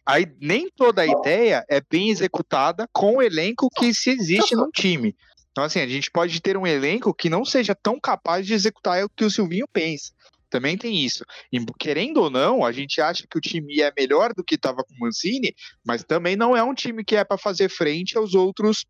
[0.05, 4.71] aí nem toda a ideia é bem executada com o elenco que se existe num
[4.71, 5.15] time.
[5.57, 9.03] Então, assim, a gente pode ter um elenco que não seja tão capaz de executar
[9.03, 10.13] o que o Silvinho pensa.
[10.51, 11.25] Também tem isso.
[11.51, 14.83] E, querendo ou não, a gente acha que o time é melhor do que estava
[14.83, 18.35] com o Mancini, mas também não é um time que é para fazer frente aos
[18.35, 18.85] outros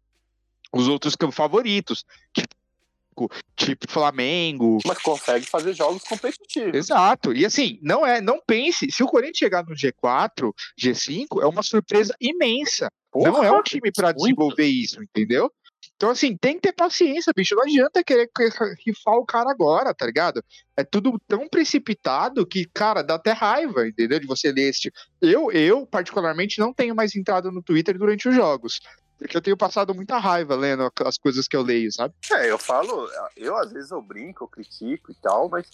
[0.74, 2.04] os outros favoritos,
[2.34, 4.80] tipo, tipo Flamengo.
[4.86, 6.74] Mas consegue fazer jogos competitivos.
[6.74, 7.32] Exato.
[7.32, 11.64] E assim, não é, não pense, se o Corinthians chegar no G4, G5, é uma
[11.64, 12.92] surpresa imensa.
[13.16, 15.50] não é um time para desenvolver isso, entendeu?
[15.98, 17.56] Então, assim, tem que ter paciência, bicho.
[17.56, 18.50] Não adianta querer que-
[18.86, 20.44] rifar o cara agora, tá ligado?
[20.78, 24.20] É tudo tão precipitado que, cara, dá até raiva, entendeu?
[24.20, 24.94] De você ler este.
[25.20, 28.80] Eu, eu, particularmente, não tenho mais entrado no Twitter durante os jogos.
[29.18, 32.14] Porque eu tenho passado muita raiva lendo as coisas que eu leio, sabe?
[32.32, 35.68] É, eu falo, eu às vezes eu brinco, eu critico e tal, mas,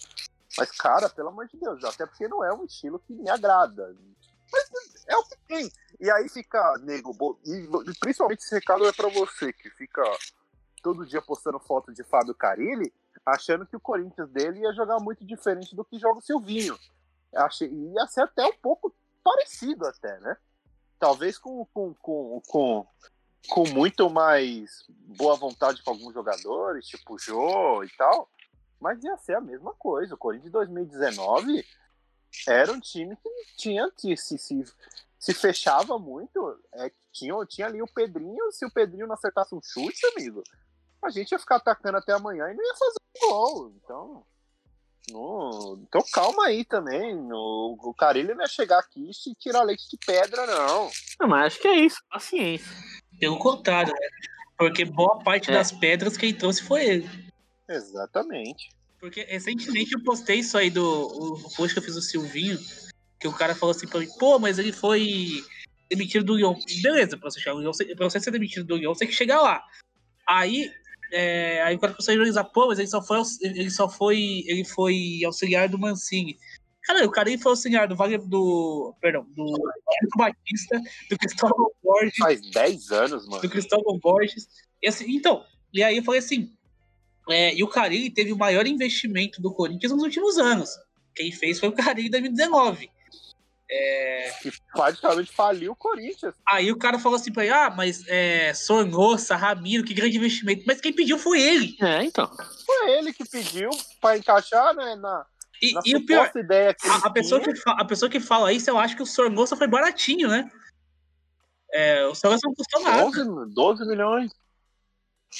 [0.56, 3.94] mas cara, pelo amor de Deus, até porque não é um estilo que me agrada.
[4.50, 4.70] Mas
[5.06, 5.70] é o que tem.
[6.00, 7.68] E aí fica, nego, e
[8.00, 10.02] principalmente esse recado é pra você, que fica
[10.82, 12.92] todo dia postando foto de Fábio Carilli,
[13.24, 16.78] achando que o Corinthians dele ia jogar muito diferente do que joga o Silvinho.
[17.34, 20.36] Achei, ia ser até um pouco parecido até, né?
[20.98, 22.86] Talvez com, com, com, com,
[23.48, 28.28] com muito mais boa vontade com alguns jogadores, tipo o Jô e tal,
[28.80, 30.14] mas ia ser a mesma coisa.
[30.14, 31.64] O Corinthians de 2019
[32.48, 34.64] era um time que tinha se, se, se,
[35.18, 36.58] se fechava muito.
[36.74, 40.42] É, tinha, tinha ali o Pedrinho, se o Pedrinho não acertasse um chute, amigo,
[41.02, 43.72] a gente ia ficar atacando até amanhã e não ia fazer um gol.
[43.76, 44.26] Então,
[45.10, 47.14] no- então calma aí também.
[47.32, 50.90] O, o Carilho não ia chegar aqui e tirar leite de pedra, não.
[51.20, 52.66] Não, mas acho que é isso, paciência.
[53.20, 54.08] Pelo contrário, né?
[54.56, 55.54] Porque boa parte É.
[55.54, 57.24] das pedras quem trouxe foi ele.
[57.68, 58.68] Exatamente.
[59.04, 62.58] Porque recentemente eu postei isso aí do o post que eu fiz do Silvinho,
[63.20, 65.44] que o cara falou assim pra mim, pô, mas ele foi
[65.90, 66.54] demitido do Lyon.
[66.80, 67.54] Beleza, pra você, chegar
[67.96, 69.62] pra você ser demitido do Lyon, você tem que chegar lá.
[70.26, 70.72] Aí
[71.12, 74.42] é, aí o cara começou a ironizar, pô, mas ele só foi, ele só foi,
[74.46, 76.38] ele foi auxiliar do Mancini.
[76.84, 79.44] Cara, o cara aí foi auxiliar do Wagner, do, perdão, do
[80.00, 80.80] Chico Batista,
[81.10, 83.42] do Cristóvão Borges, Faz 10 anos, mano.
[83.42, 84.48] do Cristóvão Borges.
[84.82, 85.44] E assim, então,
[85.74, 86.56] e aí eu falei assim,
[87.28, 90.70] é, e o Carilli teve o maior investimento do Corinthians nos últimos anos.
[91.14, 92.90] Quem fez foi o Carilli em 2019.
[94.44, 96.34] Que praticamente faliu o Corinthians.
[96.46, 100.64] Aí o cara falou assim pra ele, ah, mas é, Sornossa, Ramiro, que grande investimento.
[100.66, 101.76] Mas quem pediu foi ele.
[101.80, 102.30] É, então.
[102.66, 103.70] Foi ele que pediu
[104.00, 105.24] pra encaixar né, na,
[105.62, 108.52] E, na e o pior, ideia que a, a pessoa que a pessoa que fala
[108.52, 110.50] isso, eu acho que o Sornossa foi baratinho, né?
[111.72, 113.02] É, o Sornossa não custou nada.
[113.02, 114.30] 12, 12 milhões.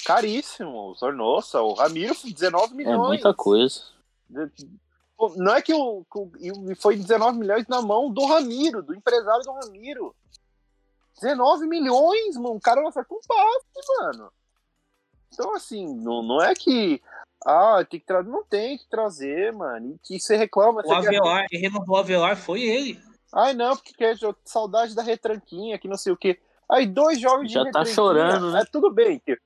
[0.05, 0.90] Caríssimo.
[0.90, 2.99] O Zornossa, o Ramiro, 19 É milhões.
[3.09, 3.82] muita coisa.
[5.36, 6.05] Não é que o,
[6.40, 10.14] e foi 19 milhões na mão do Ramiro, do empresário do Ramiro.
[11.20, 12.57] 19 milhões, mano.
[12.57, 14.32] O cara não acerta um passe, mano.
[15.32, 17.01] Então, assim, não, não é que.
[17.47, 18.28] Ah, tem que trazer.
[18.28, 19.95] Não tem que trazer, mano.
[19.95, 20.80] E que você reclama.
[20.80, 23.01] O Você quer- Avelar, quem renovou o Avelar foi ele.
[23.32, 26.38] Ai, não, porque quer saudade da retranquinha, que não sei o quê.
[26.68, 28.61] Aí, dois jogos Já de tá retranquinha, chorando, né?
[28.62, 29.18] É tudo bem.
[29.20, 29.38] que-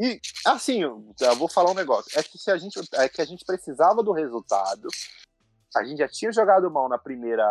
[0.00, 1.02] E, assim, eu
[1.36, 2.16] vou falar um negócio.
[2.18, 4.88] É que, se a gente, é que a gente precisava do resultado.
[5.76, 7.44] A gente já tinha jogado mal na primeira,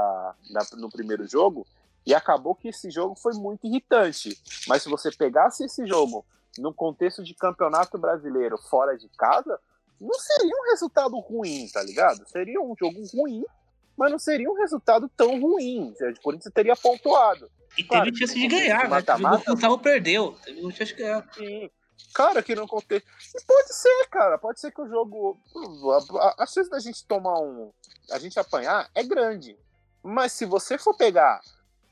[0.50, 1.68] na- no primeiro jogo.
[2.06, 4.38] E acabou que esse jogo foi muito irritante.
[4.68, 6.26] Mas se você pegasse esse jogo
[6.58, 9.60] num contexto de campeonato brasileiro fora de casa,
[10.00, 12.28] não seria um resultado ruim, tá ligado?
[12.30, 13.43] Seria um jogo ruim,
[13.98, 15.93] mas não seria um resultado tão ruim.
[16.00, 17.52] O Corinthians teria pontuado.
[17.78, 19.02] E Claro, teve chance no de ganhar, né?
[19.48, 20.38] O Gustavo perdeu.
[20.45, 21.28] Teve chance de ganhar.
[21.34, 21.70] Sim.
[22.14, 23.08] Cara, que não contexto.
[23.36, 24.38] E pode ser, cara.
[24.38, 25.39] Pode ser que o jogo.
[26.20, 27.72] A, a, chance da gente tomar um.
[28.12, 29.58] A gente apanhar é grande.
[30.04, 31.41] Mas se você for pegar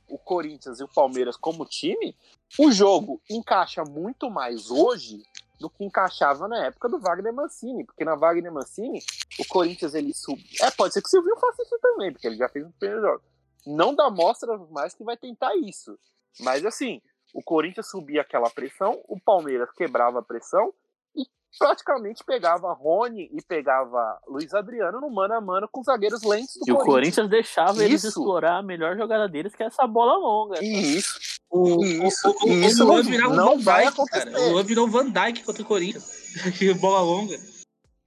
[0.08, 2.16] o Corinthians e o Palmeiras como time,
[2.60, 5.24] o jogo encaixa muito mais hoje
[5.60, 7.84] do que encaixava na época do Wagner Mancini.
[7.84, 9.04] Porque na Wagner Mancini,
[9.40, 10.42] o Corinthians ele sub.
[10.62, 13.02] É, pode ser que o Silvinho faça isso também, porque ele já fez no primeiro
[13.02, 13.24] jogo.
[13.66, 15.98] Não dá mostra mais que vai tentar isso.
[16.40, 17.02] Mas assim,
[17.36, 20.74] o Corinthians subia aquela pressão, o Palmeiras quebrava a pressão
[21.14, 21.24] e
[21.60, 26.54] praticamente pegava Rony e pegava Luiz Adriano no mano a mano com os zagueiros lentos
[26.56, 26.86] do E o Corinthians.
[26.86, 28.08] Corinthians deixava eles Isso.
[28.20, 30.64] explorar a melhor jogada deles, que é essa bola longa.
[30.64, 31.20] E isso,
[31.50, 33.96] O, e isso, o, o, e isso o Luan não, virava não Van vai Dijk,
[34.10, 34.24] cara.
[34.30, 34.48] acontecer.
[34.48, 36.26] O Luan virou o Van Dijk contra o Corinthians.
[36.58, 37.38] Que bola longa.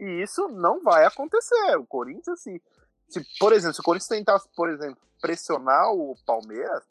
[0.01, 1.77] E isso não vai acontecer.
[1.77, 2.63] O Corinthians, se,
[3.11, 6.83] se, por exemplo, se o Corinthians tentasse, por exemplo, pressionar o Palmeiras,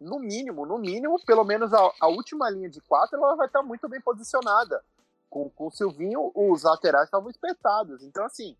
[0.00, 3.62] no mínimo, no mínimo, pelo menos a, a última linha de quatro, ela vai estar
[3.62, 4.82] muito bem posicionada.
[5.30, 8.02] Com, com o Silvinho, os laterais estavam espetados.
[8.02, 8.56] Então, assim,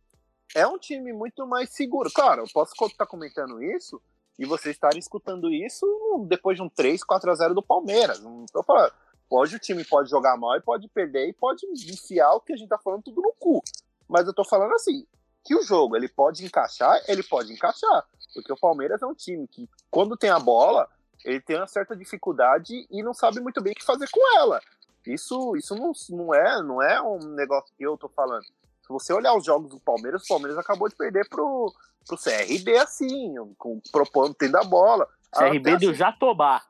[0.54, 2.10] é um time muito mais seguro.
[2.12, 4.00] Claro, eu posso estar comentando isso
[4.38, 5.86] e vocês estarem escutando isso
[6.26, 8.20] depois de um 3, 4 a 0 do Palmeiras.
[8.20, 8.92] Não tô falando.
[9.28, 12.56] Pode o time pode jogar mal e pode perder e pode enfiar o que a
[12.56, 13.62] gente tá falando tudo no cu.
[14.08, 15.06] Mas eu tô falando assim,
[15.44, 18.06] que o jogo ele pode encaixar, ele pode encaixar.
[18.34, 20.88] Porque o Palmeiras é um time que, quando tem a bola,
[21.24, 24.60] ele tem uma certa dificuldade e não sabe muito bem o que fazer com ela.
[25.06, 28.44] Isso, isso não, não, é, não é um negócio que eu tô falando.
[28.44, 31.72] Se você olhar os jogos do Palmeiras, o Palmeiras acabou de perder pro,
[32.06, 35.08] pro CRB assim, com, propondo, tendo a bola.
[35.32, 36.62] CRB Até do assim, Jatobá.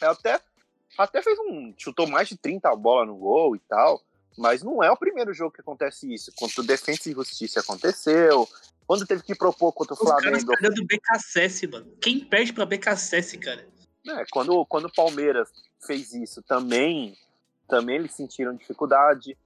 [0.00, 0.40] é até,
[0.96, 1.74] até fez um.
[1.76, 4.00] chutou mais de 30 bola no gol e tal.
[4.36, 6.32] Mas não é o primeiro jogo que acontece isso.
[6.34, 8.48] Contra o Defensa e Justiça aconteceu.
[8.86, 10.74] Quando teve que propor contra o Os caras Flamengo.
[10.74, 11.86] do BKSS, mano.
[12.00, 13.66] Quem perde pra BKSS, cara?
[14.06, 15.48] É, quando, quando o Palmeiras
[15.86, 17.16] fez isso também,
[17.68, 19.36] também eles sentiram dificuldade.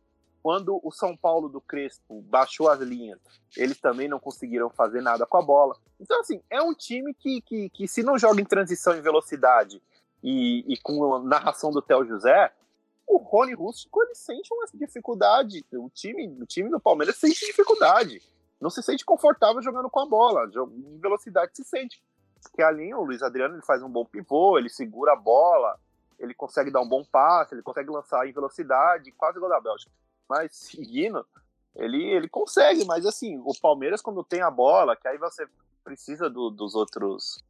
[0.43, 3.19] Quando o São Paulo do Crespo baixou as linhas,
[3.57, 5.77] eles também não conseguiram fazer nada com a bola.
[6.01, 9.83] Então, assim, é um time que, que, que se não joga em transição em velocidade
[10.23, 12.53] e, e com a narração do Theo José,
[13.07, 15.65] o Rony Rústico ele sente uma dificuldade.
[15.73, 18.21] O time, o time do Palmeiras sente dificuldade.
[18.61, 20.47] Não se sente confortável jogando com a bola.
[20.47, 22.03] Em velocidade se sente.
[22.43, 25.79] Porque ali o Luiz Adriano ele faz um bom pivô, ele segura a bola,
[26.19, 29.91] ele consegue dar um bom passe, ele consegue lançar em velocidade, quase igual da Bélgica.
[30.29, 31.27] Mas seguindo,
[31.75, 35.47] ele, ele consegue, mas assim, o Palmeiras quando tem a bola, que aí você
[35.85, 37.43] precisa do- dos outros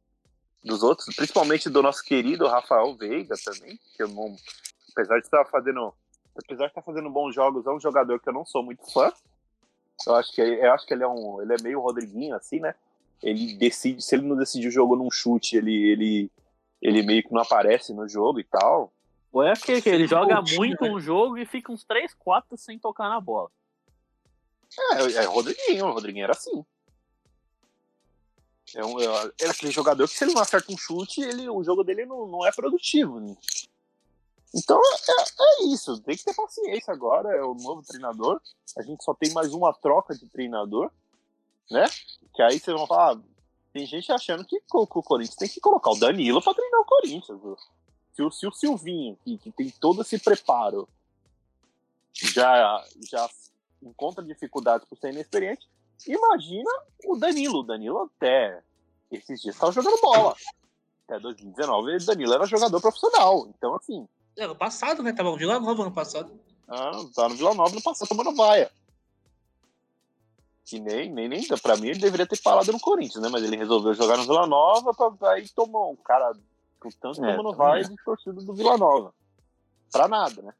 [0.63, 4.35] dos outros, principalmente do nosso querido Rafael Veiga também, que eu não,
[4.97, 5.93] apesar de estar fazendo
[6.35, 9.11] apesar de estar fazendo bons jogos, é um jogador que eu não sou muito fã.
[10.05, 12.73] Eu acho que eu acho que ele é um, ele é meio Rodriguinho assim, né?
[13.21, 16.31] Ele decide, se ele não decidir o jogo num chute, ele ele
[16.81, 18.91] ele meio que não aparece no jogo e tal.
[19.31, 20.91] Ou é aquele que ele joga muito né?
[20.91, 23.49] um jogo e fica uns 3, 4 sem tocar na bola.
[24.95, 26.63] É, é Rodriguinho, o Rodriguinho era assim.
[28.75, 31.83] É, um, é aquele jogador que se ele não acerta um chute, ele, o jogo
[31.83, 33.19] dele não, não é produtivo.
[33.19, 33.35] né?
[34.55, 38.41] Então é, é isso, tem que ter paciência agora, é o novo treinador.
[38.77, 40.91] A gente só tem mais uma troca de treinador,
[41.69, 41.85] né?
[42.33, 43.21] Que aí vocês vão falar, ah,
[43.73, 47.39] tem gente achando que, o Corinthians tem que colocar o Danilo para treinar o Corinthians.
[48.13, 50.87] Se o, se o Silvinho, que, que tem todo esse preparo,
[52.13, 53.29] já, já
[53.81, 55.67] encontra dificuldades por ser inexperiente,
[56.07, 56.69] imagina
[57.05, 57.59] o Danilo.
[57.59, 58.63] O Danilo até
[59.11, 60.35] esses dias estava jogando bola.
[61.05, 63.47] Até 2019, o Danilo era jogador profissional.
[63.49, 65.13] Então, assim, Ano passado, né?
[65.13, 66.31] Tava no Vila Nova ano passado.
[66.67, 68.69] ah, tá no Vila Nova no passado tomando vaia.
[70.65, 73.29] Que nem, nem, nem, pra mim ele deveria ter parado no Corinthians, né?
[73.29, 76.33] Mas ele resolveu jogar no Vila Nova pra aí tomou um cara
[76.79, 79.13] com tanto É, tomando vaia de torcida do Vila Nova.
[79.91, 80.53] Pra nada, né?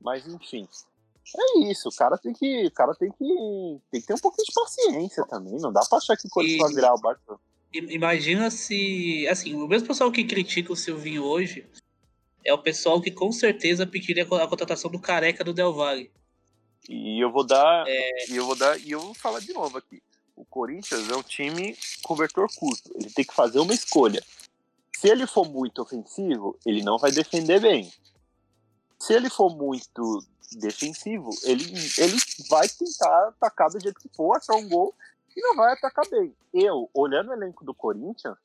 [0.00, 0.66] Mas enfim.
[1.36, 2.66] É isso, o cara tem que.
[2.66, 3.80] O cara tem que.
[3.90, 5.58] Tem que ter um pouquinho de paciência também.
[5.58, 7.38] Não dá pra achar que o Corinthians vai virar o Barça.
[7.72, 9.26] I- Imagina se.
[9.28, 11.66] Assim, o mesmo pessoal que critica o Silvinho hoje
[12.44, 15.72] é o pessoal que com certeza pediria a co- a contratação do careca do Del
[15.72, 16.10] Valle.
[16.88, 17.84] E eu vou dar.
[17.88, 18.30] É.
[18.30, 18.78] E eu vou dar.
[18.78, 20.02] E eu vou falar de novo aqui.
[20.36, 22.90] O Corinthians é um time com vetor curto.
[22.94, 24.22] Ele tem que fazer uma escolha.
[24.96, 27.90] Se ele for muito ofensivo, ele não vai defender bem.
[28.98, 31.64] Se ele for muito defensivo, ele,
[31.98, 32.16] ele
[32.48, 34.94] vai tentar atacar do jeito que for, achar um gol
[35.36, 36.34] e não vai atacar bem.
[36.52, 38.36] Eu, olhando o elenco do Corinthians,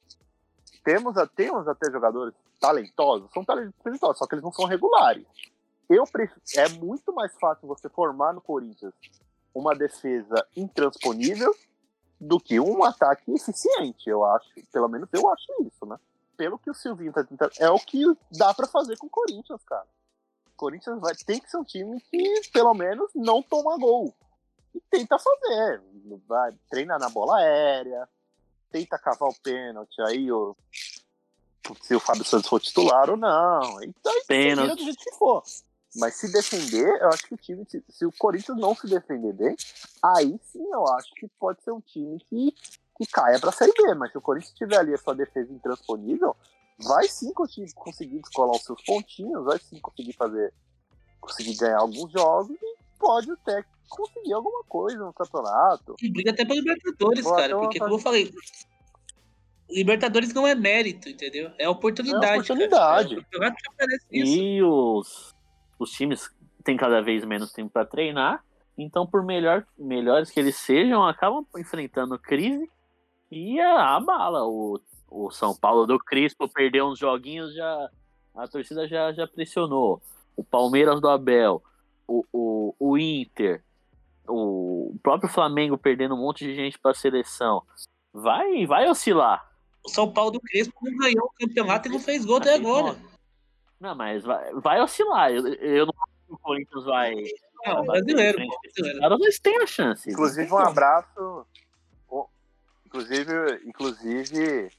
[0.89, 5.25] temos, temos até jogadores talentosos, são talentosos, só que eles não são regulares.
[5.87, 6.31] Eu pref...
[6.55, 8.93] É muito mais fácil você formar no Corinthians
[9.53, 11.53] uma defesa intransponível
[12.19, 14.49] do que um ataque eficiente, eu acho.
[14.71, 15.97] Pelo menos eu acho isso, né?
[16.35, 17.51] Pelo que o Silvinho tá tentando.
[17.59, 19.87] É o que dá pra fazer com o Corinthians, cara.
[20.47, 24.13] O Corinthians vai, tem que ser um time que, pelo menos, não toma gol.
[24.73, 25.81] E tenta fazer.
[26.27, 28.07] Vai, treina na bola aérea,
[28.71, 30.55] tenta cavar o pênalti aí, o,
[31.81, 33.83] se o Fábio Santos for titular ou não.
[33.83, 34.75] Então, Pênalti.
[34.75, 35.43] do jeito que for.
[35.95, 39.55] Mas se defender, eu acho que o time, se, o Corinthians não se defender bem,
[40.03, 42.55] aí sim eu acho que pode ser um time que,
[42.95, 43.95] que caia pra Série B.
[43.95, 46.35] Mas se o Corinthians tiver ali a sua defesa intransponível,
[46.77, 50.53] vai sim conseguir, descolar os seus pontinhos, vai sim conseguir fazer,
[51.19, 55.95] conseguir ganhar alguns jogos e pode até conseguir alguma coisa no campeonato.
[56.01, 57.57] E briga até pra Libertadores, Boa, cara.
[57.57, 58.31] Porque, como eu falei,
[59.69, 61.51] Libertadores não é mérito, entendeu?
[61.57, 62.25] É oportunidade.
[62.25, 63.25] É oportunidade.
[63.31, 63.53] Cara.
[64.11, 65.35] E os,
[65.77, 66.29] os times
[66.63, 68.43] têm cada vez menos tempo para treinar,
[68.77, 72.69] então por melhor, melhores que eles sejam, acabam enfrentando crise
[73.31, 74.47] e a, a bala.
[74.47, 74.79] O,
[75.09, 77.89] o São Paulo do Crispo perdeu uns joguinhos, já
[78.35, 80.01] a torcida já, já pressionou.
[80.35, 81.61] O Palmeiras do Abel,
[82.07, 83.63] o, o, o Inter,
[84.29, 87.63] o próprio Flamengo perdendo um monte de gente para a seleção.
[88.13, 89.49] Vai, vai oscilar.
[89.83, 92.97] O São Paulo do Crespo não ganhou o campeonato e não fez gol até agora.
[93.79, 95.31] Não, mas vai, vai oscilar.
[95.31, 97.15] Eu, eu não acho que o Corinthians vai.
[97.65, 98.37] Não, brasileiro,
[98.99, 100.09] caras, mas tem a chance.
[100.09, 101.45] Inclusive, um abraço.
[102.85, 104.71] Inclusive, inclusive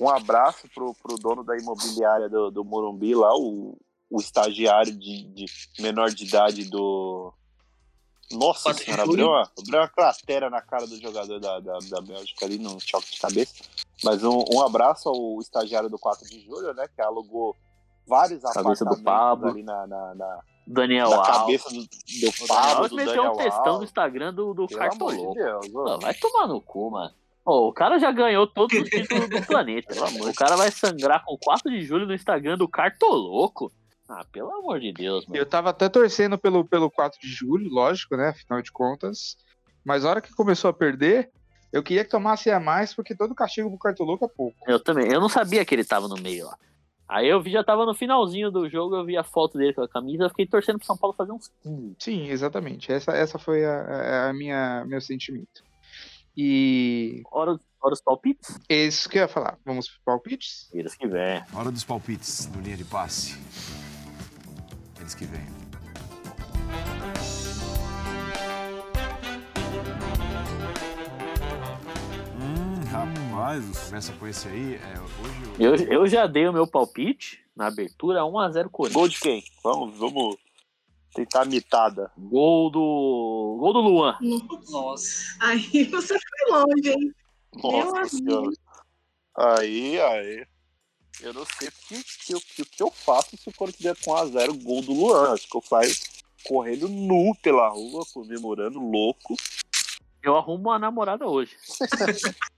[0.00, 3.78] um abraço pro, pro dono da imobiliária do, do Morumbi lá, o,
[4.10, 5.46] o estagiário de, de
[5.80, 7.32] menor de idade do.
[8.32, 12.44] Nossa senhora, abriu uma, abriu uma cratera na cara do jogador da, da, da Bélgica
[12.44, 13.64] ali no choque de cabeça.
[14.02, 16.86] Mas um, um abraço ao estagiário do 4 de julho, né?
[16.94, 17.54] Que alugou
[18.06, 19.48] vários Cabeça do apartamentos Pablo.
[19.50, 21.32] ali na, na, na, Daniel na Alves.
[21.32, 23.88] cabeça do, do Pablo, do meteu Daniel um textão no Alves.
[23.88, 25.34] Instagram do, do amor
[25.96, 27.14] de Vai tomar no cu, mano.
[27.44, 29.92] Ô, o cara já ganhou todos os títulos do planeta.
[29.92, 33.72] Pelo amor o cara vai sangrar com 4 de julho no Instagram do Cartoloco.
[34.14, 35.38] Ah, pelo amor de Deus, mano.
[35.40, 38.28] Eu tava até torcendo pelo, pelo 4 de julho, lógico, né?
[38.28, 39.36] Afinal de contas.
[39.84, 41.30] Mas a hora que começou a perder,
[41.72, 44.56] eu queria que tomasse a mais, porque todo castigo pro Cartoloco é pouco.
[44.66, 45.10] Eu também.
[45.10, 46.56] Eu não sabia que ele tava no meio lá.
[47.08, 49.82] Aí eu vi, já tava no finalzinho do jogo, eu vi a foto dele com
[49.82, 51.96] a camisa, eu fiquei torcendo pro São Paulo fazer uns 15.
[51.98, 52.90] Sim, exatamente.
[52.92, 55.62] Essa, essa foi a, a- minha meu sentimento.
[56.34, 58.58] E Hora, hora os palpites?
[58.68, 59.58] é isso que eu ia falar.
[59.64, 60.70] Vamos pros palpites?
[60.72, 61.42] Eles que vem.
[61.52, 63.36] Hora dos palpites no linha de passe.
[65.02, 65.40] Eles que vêm.
[72.40, 74.74] Hum, rapaz, começa com esse aí.
[74.76, 78.94] É, hoje Eu, eu já dei o meu palpite na abertura 1x0 Corinthians.
[78.94, 79.42] Gol de quem?
[79.64, 80.36] Vamos, vamos
[81.12, 82.12] tentar a mitada.
[82.16, 83.56] Gol do.
[83.58, 84.16] Gol do Luan.
[84.70, 85.36] Nossa.
[85.40, 87.12] Aí você foi longe, hein?
[87.56, 88.08] Meu Nossa amigo.
[88.08, 88.52] senhora.
[89.36, 90.46] Aí, aí.
[91.22, 94.04] Eu não sei o que, que, eu- que, que eu faço se o Corinthians der
[94.04, 95.32] com 1x0 gol do Luan.
[95.32, 95.92] Acho que eu saio
[96.44, 99.36] correndo nu pela rua, comemorando louco.
[100.22, 101.56] Eu arrumo uma namorada hoje.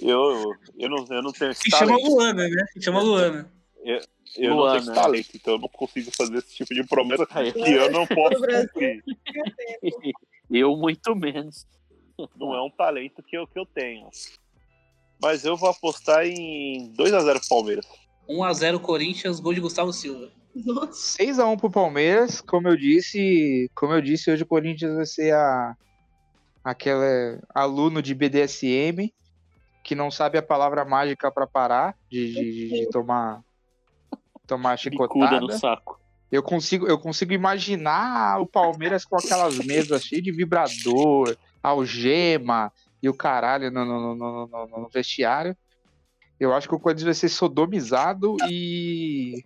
[0.00, 2.08] Eu, eu, não, eu não tenho esse Se chama talento.
[2.08, 2.64] Luana, né?
[2.72, 3.52] Se chama Luana.
[3.84, 4.78] Eu não Luana.
[4.78, 8.06] tenho esse talento, então eu não consigo fazer esse tipo de promessa que eu não
[8.06, 9.02] posso cumprir.
[10.50, 11.66] Eu muito menos.
[12.36, 14.08] Não é um talento que eu, que eu tenho.
[15.20, 17.86] Mas eu vou apostar em 2x0 pro Palmeiras.
[18.28, 20.30] 1x0 Corinthians, gol de Gustavo Silva.
[20.54, 21.18] Nossa.
[21.22, 25.74] 6x1 pro Palmeiras, como eu disse, como eu disse, hoje o Corinthians vai ser a
[26.64, 29.12] aquele aluno de BDSM
[29.84, 33.40] que não sabe a palavra mágica pra parar de, de- de- de tomar
[34.46, 35.40] tomar chicotada.
[35.40, 35.98] no saco.
[36.30, 42.70] Eu consigo, eu consigo imaginar o Palmeiras com aquelas mesas cheias de vibrador, algema
[43.02, 45.56] e o caralho no, no- no- no- no- no vestiário.
[46.38, 49.44] Eu acho que o Corinthians vai ser sodomizado e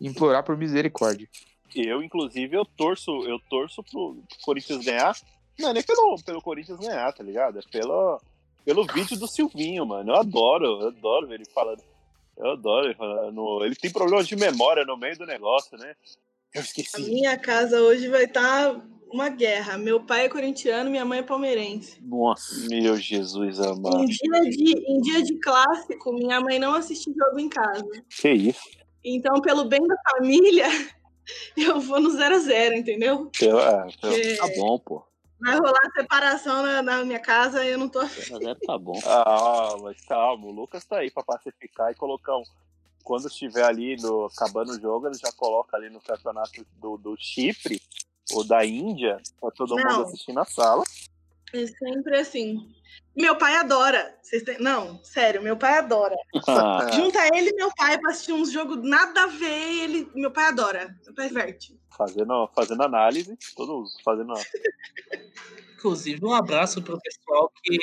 [0.00, 1.28] implorar por misericórdia.
[1.74, 5.14] Eu, inclusive, eu torço, eu torço pro Corinthians ganhar.
[5.58, 7.58] Não é nem pelo, pelo Corinthians ganhar, tá ligado?
[7.58, 8.20] É pelo,
[8.64, 10.12] pelo vídeo do Silvinho, mano.
[10.12, 11.82] Eu adoro, eu adoro ver ele falando.
[12.36, 13.64] Eu adoro ele falando.
[13.64, 15.94] Ele tem problemas de memória no meio do negócio, né?
[16.54, 17.02] Eu A esqueci.
[17.10, 18.74] minha casa hoje vai estar
[19.16, 19.76] uma guerra.
[19.78, 22.00] Meu pai é corintiano, minha mãe é palmeirense.
[22.02, 22.68] Nossa.
[22.68, 24.04] Meu Jesus Em amado.
[24.06, 27.84] dia, de, em dia de clássico, minha mãe não assiste jogo em casa.
[28.20, 28.60] Que isso?
[29.02, 30.66] Então, pelo bem da família,
[31.56, 33.30] eu vou no 0 a 0 entendeu?
[33.40, 35.02] Eu, é, eu- Porque Tá bom, pô.
[35.40, 38.34] vai rolar separação na, na minha casa e eu não tô afim.
[38.46, 39.00] É, tá bom.
[39.06, 42.42] Ah, mas calma, o Lucas tá aí pra pacificar e colocar um.
[43.04, 47.16] Quando estiver ali no, acabando o jogo, ele já coloca ali no campeonato do, do
[47.16, 47.80] Chipre
[48.32, 49.82] ou da Índia, pra todo Não.
[49.84, 50.84] mundo assistir na sala.
[51.52, 52.68] É sempre assim.
[53.16, 54.14] Meu pai adora.
[54.22, 56.14] Vocês têm- Não, sério, meu pai adora.
[56.48, 59.82] Ah, Junta ele e meu pai pra assistir uns jogos nada a ver.
[59.84, 60.10] Ele...
[60.14, 60.94] Meu pai adora.
[61.04, 61.78] Meu pai diverte.
[61.96, 64.34] Fazendo, fazendo análise, todos fazendo.
[65.76, 67.78] Inclusive, um abraço pro pessoal que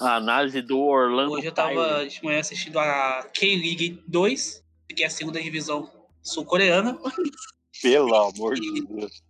[0.00, 1.32] a análise do Orlando.
[1.32, 4.62] hoje eu tava de manhã assistindo a K-League 2,
[4.94, 5.90] que é a segunda divisão
[6.22, 6.98] sul-coreana.
[7.82, 9.22] Pelo amor de Deus.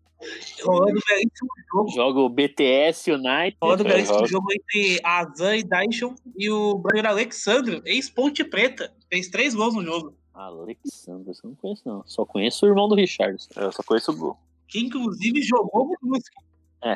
[0.65, 1.91] Rolando belíssimo jogo.
[1.91, 3.57] Joga o BTS United.
[3.63, 4.29] Rolando É, belíssimo rola.
[4.29, 8.93] jogo entre a Azan e Daishon e o Brandon Alexandre, ex-Ponte Preta.
[9.11, 10.15] Fez três gols no jogo.
[10.35, 12.03] Alexandre, eu não conheço, não.
[12.07, 13.49] Só conheço o irmão do Richardson.
[13.57, 14.39] Eu só conheço o gol.
[14.69, 16.35] Que inclusive jogou no Brusque.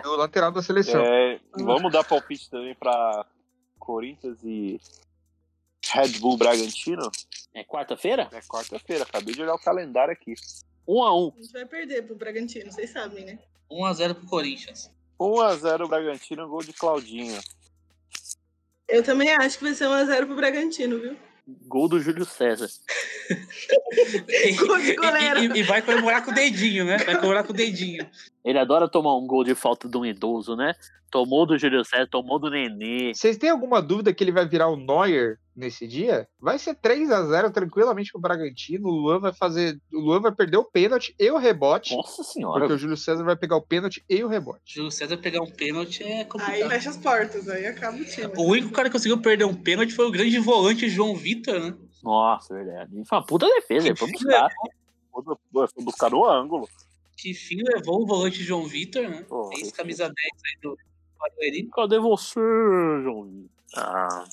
[0.04, 1.00] O lateral da seleção.
[1.02, 3.26] É, vamos dar palpite também pra
[3.78, 4.78] Corinthians e
[5.92, 7.10] Red Bull Bragantino.
[7.54, 8.28] É quarta-feira?
[8.32, 10.34] É quarta-feira, acabei de olhar o calendário aqui.
[10.90, 11.32] Um a um.
[11.38, 13.38] A gente vai perder pro Bragantino, vocês sabem, né?
[13.70, 14.90] 1x0 pro Corinthians.
[15.20, 17.38] 1x0 Bragantino, gol de Claudinho.
[18.88, 21.16] Eu também acho que vai ser 1x0 pro Bragantino, viu?
[21.66, 22.68] Gol do Júlio César.
[24.58, 25.40] Gol de goleiro.
[25.44, 26.98] E, e- e vai comemorar com o dedinho, né?
[26.98, 28.08] Vai comemorar com o dedinho.
[28.44, 30.74] Ele adora tomar um gol de falta de um idoso, né?
[31.10, 33.12] Tomou do Júlio César, tomou do Nenê.
[33.12, 36.28] Vocês têm alguma dúvida que ele vai virar o Neuer nesse dia?
[36.38, 38.86] Vai ser 3 a 0 tranquilamente pro Bragantino.
[38.88, 39.76] O Luan vai fazer.
[39.92, 41.96] O Luan vai perder o pênalti e o rebote.
[41.96, 42.60] Nossa senhora.
[42.60, 44.76] Porque o Júlio César vai pegar o pênalti e o rebote.
[44.76, 46.70] Júlio César pegar um pênalti é Aí complicado.
[46.70, 48.32] fecha as portas, aí acaba o time.
[48.36, 51.74] O único cara que conseguiu perder um pênalti foi o grande volante João Vitor, né?
[52.04, 52.90] Nossa, verdade.
[53.04, 54.48] Foi uma puta defesa, ele foi buscar.
[55.12, 56.68] Foi foi buscar no ângulo.
[57.20, 59.22] Que fim levou o volante João Vitor, né?
[59.28, 60.76] Pô, Ex esse- camisa 10 aí do
[61.18, 61.68] Barueri.
[61.74, 62.40] Cadê você,
[63.02, 63.24] João?
[63.24, 63.50] Vitor?
[63.76, 64.24] Ah,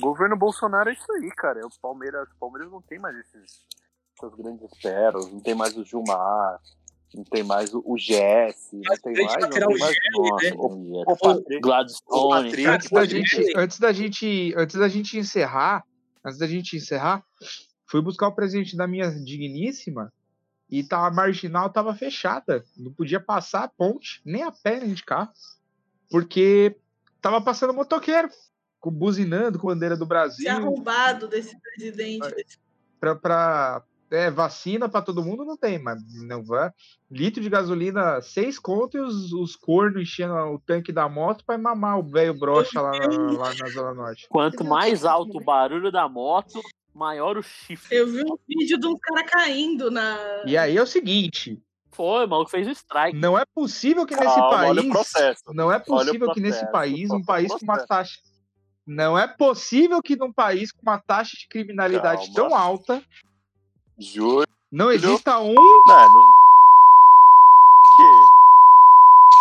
[0.00, 1.66] governo Bolsonaro é isso aí, cara.
[1.66, 3.66] O Palmeiras, o Palmeiras não tem mais esses,
[4.16, 6.60] essas grandes pérolas, não tem mais o Gilmar,
[7.14, 9.50] não tem mais o, o Jesse, não tem mais, não
[10.36, 11.56] tem o, o Patrick.
[11.56, 12.66] O Gladstone.
[12.66, 14.54] Antes da, gente, antes da gente.
[14.56, 15.84] Antes da gente encerrar.
[16.24, 17.24] Antes da gente encerrar,
[17.86, 20.12] fui buscar o presente da minha digníssima
[20.70, 22.64] e tá, a marginal tava fechada.
[22.76, 25.30] Não podia passar a ponte, nem a pé nem de carro.
[26.10, 26.76] Porque
[27.20, 28.28] tava passando motoqueiro,
[28.80, 30.50] com, buzinando com bandeira do Brasil.
[30.50, 32.34] arrombado desse presidente.
[32.34, 32.58] desse-
[33.00, 36.70] pra, pra é, vacina pra todo mundo não tem, mas não vai.
[37.10, 41.58] Litro de gasolina, seis conto e os, os cornos enchendo o tanque da moto pra
[41.58, 44.26] mamar o velho brocha lá, lá na Zona Norte.
[44.30, 46.60] Quanto mais alto o barulho da moto,
[46.98, 47.96] maior o chifre.
[47.96, 50.18] Eu vi um vídeo de um cara caindo na.
[50.44, 51.56] E aí é o seguinte:
[51.92, 53.16] Foi, o maluco fez o strike.
[53.16, 54.88] não é possível que nesse Calma, olha o país.
[54.90, 55.42] processo.
[55.54, 57.88] Não é Olha o possível que nesse processo, país, um país com uma processo.
[57.88, 58.18] taxa.
[58.86, 62.34] Não é possível que num país com uma taxa de criminalidade Calma.
[62.50, 63.02] tão alta
[63.98, 64.46] Júlio.
[64.72, 65.54] não exista um.
[65.54, 66.22] Não, não...
[67.96, 68.02] Que...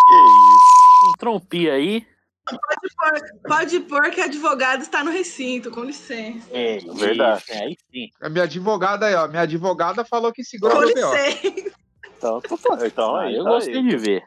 [0.08, 1.10] Que isso?
[1.10, 2.06] Um trompi aí.
[2.50, 6.48] Pode pôr, pode pôr que advogado está no recinto, com licença.
[6.52, 7.44] É, Verdade.
[7.44, 8.10] isso, Aí sim.
[8.22, 9.28] A minha advogada aí, ó.
[9.28, 10.88] Minha advogada falou que segura Com o BO.
[10.96, 11.74] licença.
[12.18, 13.88] Então, então, então Ah, aí, eu tá gostei aí.
[13.88, 14.24] de ver.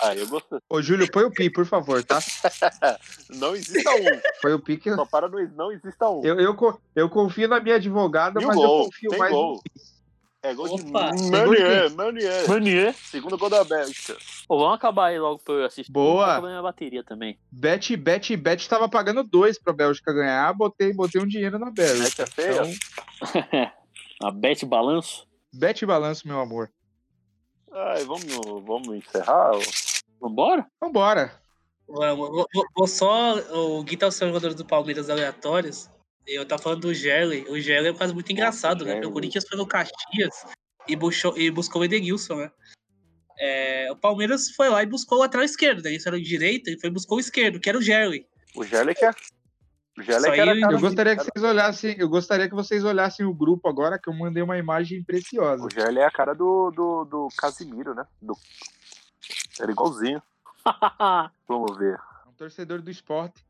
[0.00, 0.58] Ah, eu gostei.
[0.68, 2.18] Ô, Júlio, põe o pi, por favor, tá?
[3.30, 4.20] Não exista um.
[4.40, 4.94] Foi o pi que.
[4.94, 6.22] Só para não exista um.
[6.24, 9.54] Eu, eu, eu confio na minha advogada, E mas eu confio Tem mais gol.
[9.54, 9.70] no pi.
[10.42, 12.48] É gol de Opa, Manier, Manier.
[12.48, 12.94] Manier.
[12.94, 14.16] Segundo gol da Bélgica.
[14.48, 15.92] Pô, vamos acabar aí logo pra eu assistir.
[15.92, 16.34] Boa.
[16.34, 17.38] Tá minha bateria também.
[17.50, 22.24] Bet, bet, bet tava pagando dois pra Bélgica ganhar, botei, botei um dinheiro na Bélgica.
[22.24, 22.62] Bélgica feia?
[23.22, 23.70] Então,
[24.28, 25.26] A Bet Balanço.
[25.52, 26.70] bet e balanço, meu amor.
[27.72, 28.24] Ai, vamos,
[28.64, 29.52] vamos encerrar?
[30.20, 30.66] Vambora?
[30.80, 31.32] Vambora.
[31.88, 33.34] Vamos, vou, vou- vou só.
[33.52, 35.88] O Gui tá os jogadores do Palmeiras aleatórios.
[36.26, 37.44] Eu tava falando do Gelli.
[37.48, 39.00] O Gelli é um caso muito engraçado, né?
[39.04, 40.46] O Corinthians foi no Caxias
[40.88, 42.50] e buscou, e buscou o Edenilson, né?
[43.38, 45.92] É, o Palmeiras foi lá e buscou o lateral esquerdo, né?
[45.92, 48.26] Isso era o direito e foi e buscou o esquerdo, que era o Gelli.
[48.54, 49.10] O Gelli que é.
[49.98, 53.26] O Gelli que era cara Eu gostaria que vocês olhassem, eu gostaria que vocês olhassem
[53.26, 55.64] o grupo agora, que eu mandei uma imagem preciosa.
[55.64, 58.06] O Gelli é a cara do, do, do Casimiro, né?
[58.20, 58.36] Do...
[59.58, 60.22] Era igualzinho.
[61.48, 61.98] Vamos ver.
[62.28, 63.44] Um torcedor do esporte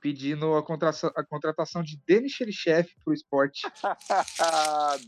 [0.00, 3.62] pedindo a contratação, a contratação de Denis Xerichev pro esporte.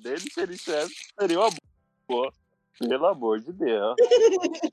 [0.02, 0.94] Dele seria chefe.
[1.18, 1.50] Seria uma
[2.08, 2.32] boa.
[2.78, 3.94] Pelo amor de Deus.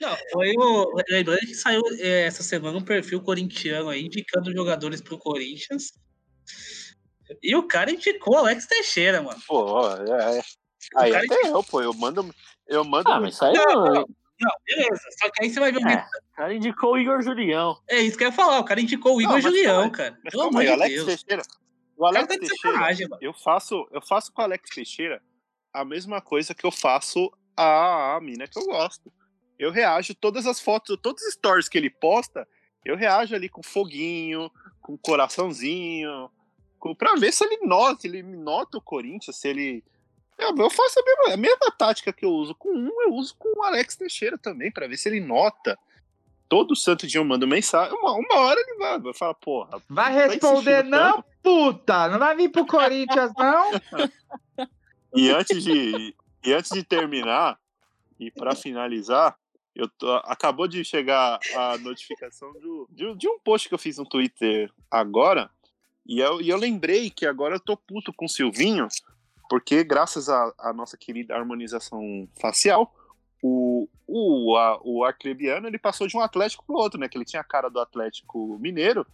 [0.00, 0.94] Não, foi o.
[1.10, 5.92] Lembrando que saiu é, essa semana um perfil corintiano aí indicando jogadores pro Corinthians.
[7.42, 9.38] E o cara indicou o Alex Teixeira, mano.
[9.46, 10.38] Pô, é.
[10.38, 10.42] é.
[10.96, 11.82] Aí até eu, pô.
[11.82, 12.34] Eu mando.
[12.66, 13.10] Eu mando.
[13.10, 14.06] Ah, mas aí Não, não.
[14.42, 15.02] Não, beleza.
[15.18, 17.76] Só que aí você vai ver o É, o cara indicou o Igor Julião.
[17.88, 19.90] É isso que eu ia falar, o cara indicou o Igor Não, mas Julião, calma
[19.90, 20.18] cara.
[20.24, 21.06] Mas Pelo amor de Alex Deus.
[21.06, 21.42] Teixeira.
[21.96, 23.18] O Alex tá Teixeira.
[23.20, 25.22] Eu faço, eu faço com o Alex Teixeira
[25.72, 29.12] a mesma coisa que eu faço a, a mina que eu gosto.
[29.58, 32.46] Eu reajo todas as fotos, todos os stories que ele posta,
[32.84, 36.30] eu reajo ali com foguinho, com coraçãozinho,
[36.78, 39.84] com, pra ver se ele nota, se ele nota o Corinthians, se ele.
[40.42, 43.34] Eu, eu faço a mesma, a mesma tática que eu uso com um, eu uso
[43.38, 45.78] com o Alex Teixeira também, pra ver se ele nota.
[46.48, 50.12] Todo santo dia eu mando mensagem, uma, uma hora ele vai, vai falar, porra, Vai
[50.12, 52.08] responder não, puta!
[52.08, 53.70] Não vai vir pro Corinthians, não?
[55.14, 56.14] E antes de,
[56.44, 57.58] e antes de terminar,
[58.18, 59.36] e para finalizar,
[59.74, 63.98] eu tô- acabou de chegar a notificação do- de, de um post que eu fiz
[63.98, 65.50] no Twitter agora,
[66.06, 68.88] e eu, e eu lembrei que agora eu tô puto com o Silvinho,
[69.52, 72.90] porque graças à nossa querida harmonização facial,
[73.42, 77.06] o, o, a- o Arcrebiano ele passou de um Atlético pro outro, né?
[77.06, 79.06] Que ele tinha a cara do Atlético Mineiro,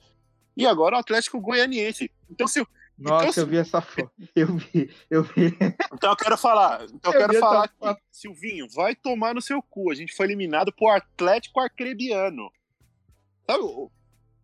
[0.56, 2.08] e agora o Atlético Goianiense.
[2.30, 2.64] Então, se,
[2.96, 4.12] Nossa, eu vi essa foto.
[4.36, 5.56] Eu vi, eu vi.
[5.92, 9.42] Então eu quero falar, então eu Eu quero falar essa que Silvinho, vai tomar no
[9.42, 9.90] seu cu.
[9.90, 12.48] A gente foi eliminado por Atlético Arcrebiano.
[13.44, 13.64] Sabe,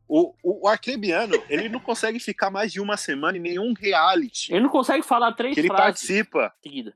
[0.08, 4.52] o, o, o Arcrebiano, ele não consegue ficar mais de uma semana em nenhum reality
[4.52, 6.54] Ele não consegue falar três que ele frases participa.
[6.62, 6.94] seguidas.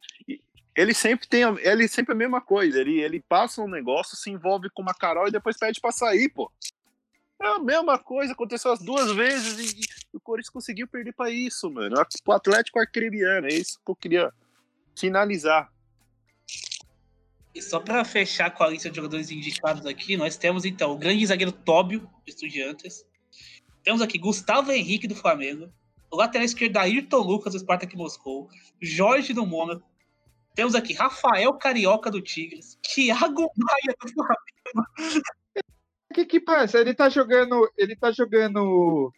[0.77, 2.81] Ele sempre tem, a- ele sempre a mesma coisa.
[2.81, 6.29] Ele, ele passa um negócio, se envolve com uma Carol e depois pede pra sair,
[6.29, 6.53] pô.
[7.41, 9.81] É a mesma coisa, aconteceu as duas vezes e,
[10.13, 11.97] e o Corinthians conseguiu perder pra isso, mano.
[12.27, 14.33] O Atlético Arcrebiano, é isso que eu queria
[14.97, 15.71] finalizar.
[17.59, 20.97] E só pra fechar com a lista de jogadores indicados aqui, nós temos então o
[20.97, 23.05] grande zagueiro Tóbio, do Estudiantes.
[23.83, 25.69] Temos aqui Gustavo Henrique, do Flamengo.
[26.09, 28.49] O lateral esquerdo Ayrton Lucas, do Spartak Moscou.
[28.81, 29.85] Jorge, do Mônaco.
[30.55, 32.79] Temos aqui Rafael Carioca, do Tigres.
[32.81, 34.89] Thiago Maia, do Flamengo.
[36.15, 36.79] Que que passa?
[36.79, 37.71] Ele tá jogando.
[37.77, 39.13] Ele tá jogando.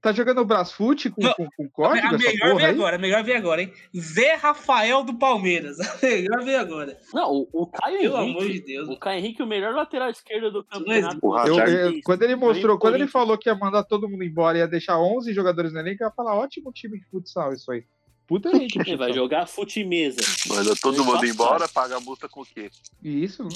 [0.00, 2.06] Tá jogando Brasfoot com, com, com código?
[2.06, 2.70] A melhor vem aí?
[2.72, 3.72] agora, a melhor vem agora, hein?
[3.98, 5.78] Zé Rafael, do Palmeiras.
[5.80, 6.96] A melhor vem agora.
[7.12, 8.38] Não, o, o Caio Pelo Henrique.
[8.38, 8.88] amor de Deus.
[8.88, 11.18] O Caio Henrique, o melhor lateral esquerdo do campeonato.
[11.22, 14.58] O Eu- eu- quando ele mostrou, quando ele falou que ia mandar todo mundo embora
[14.58, 17.70] e ia deixar 11 jogadores no elenco, eu ia falar: ótimo time de futsal, isso
[17.72, 17.84] aí.
[18.28, 18.76] Puta gente.
[18.80, 20.18] Ele vai jogar fute mesa.
[20.48, 22.68] Manda todo mundo embora, paga a multa com o quê?
[23.02, 23.50] Isso, né?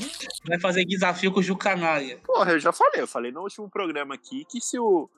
[0.47, 2.18] Vai fazer desafio com o Gil Canalha.
[2.24, 5.11] Porra, eu já falei, eu falei no último programa aqui que se o,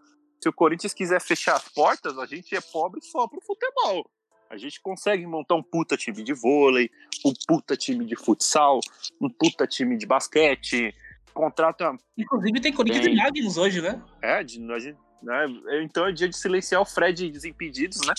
[0.42, 4.10] se o Corinthians quiser fechar as portas, a gente é pobre só pro futebol.
[4.50, 6.90] A gente consegue montar um puta time de vôlei,
[7.24, 8.80] um puta time de futsal,
[9.20, 10.92] um puta time de basquete,
[11.32, 11.96] contrata.
[12.18, 13.14] Inclusive tem Corinthians Tem.
[13.14, 14.02] e Magnus hoje, né?
[14.20, 15.46] É, de, a gente- né,
[15.82, 18.12] então é dia de silenciar o Fred Desimpedidos, né?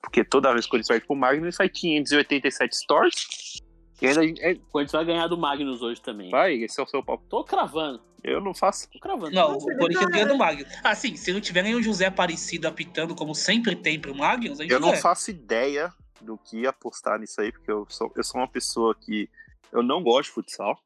[0.00, 3.60] Porque toda vez que o Corinthians perde pro Magno, ele faz 587 stores.
[4.00, 6.30] E ainda é, O Corinthians vai ganhar do Magnus hoje também.
[6.30, 7.24] vai, esse é o seu papo.
[7.28, 8.00] Tô cravando.
[8.26, 8.90] Eu não faço.
[8.90, 9.30] Tô cravando.
[9.30, 10.68] Não, o Corinthians ganha do Magnus.
[10.82, 14.72] Assim, se não tiver nenhum José Aparecido apitando, como sempre tem pro Magnus, a gente
[14.72, 15.00] Eu não ganha.
[15.00, 19.30] faço ideia do que apostar nisso aí, porque eu sou, eu sou uma pessoa que
[19.72, 20.76] eu não gosto de futsal.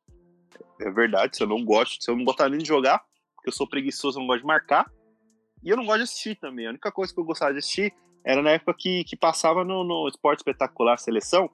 [0.78, 2.98] É verdade, se eu não gosto, se eu não botar nem de jogar,
[3.34, 4.90] porque eu sou preguiçoso, eu não gosto de marcar.
[5.62, 6.66] E eu não gosto de assistir também.
[6.66, 9.82] A única coisa que eu gostava de assistir era na época que, que passava no,
[9.82, 11.50] no Esporte Espetacular Seleção,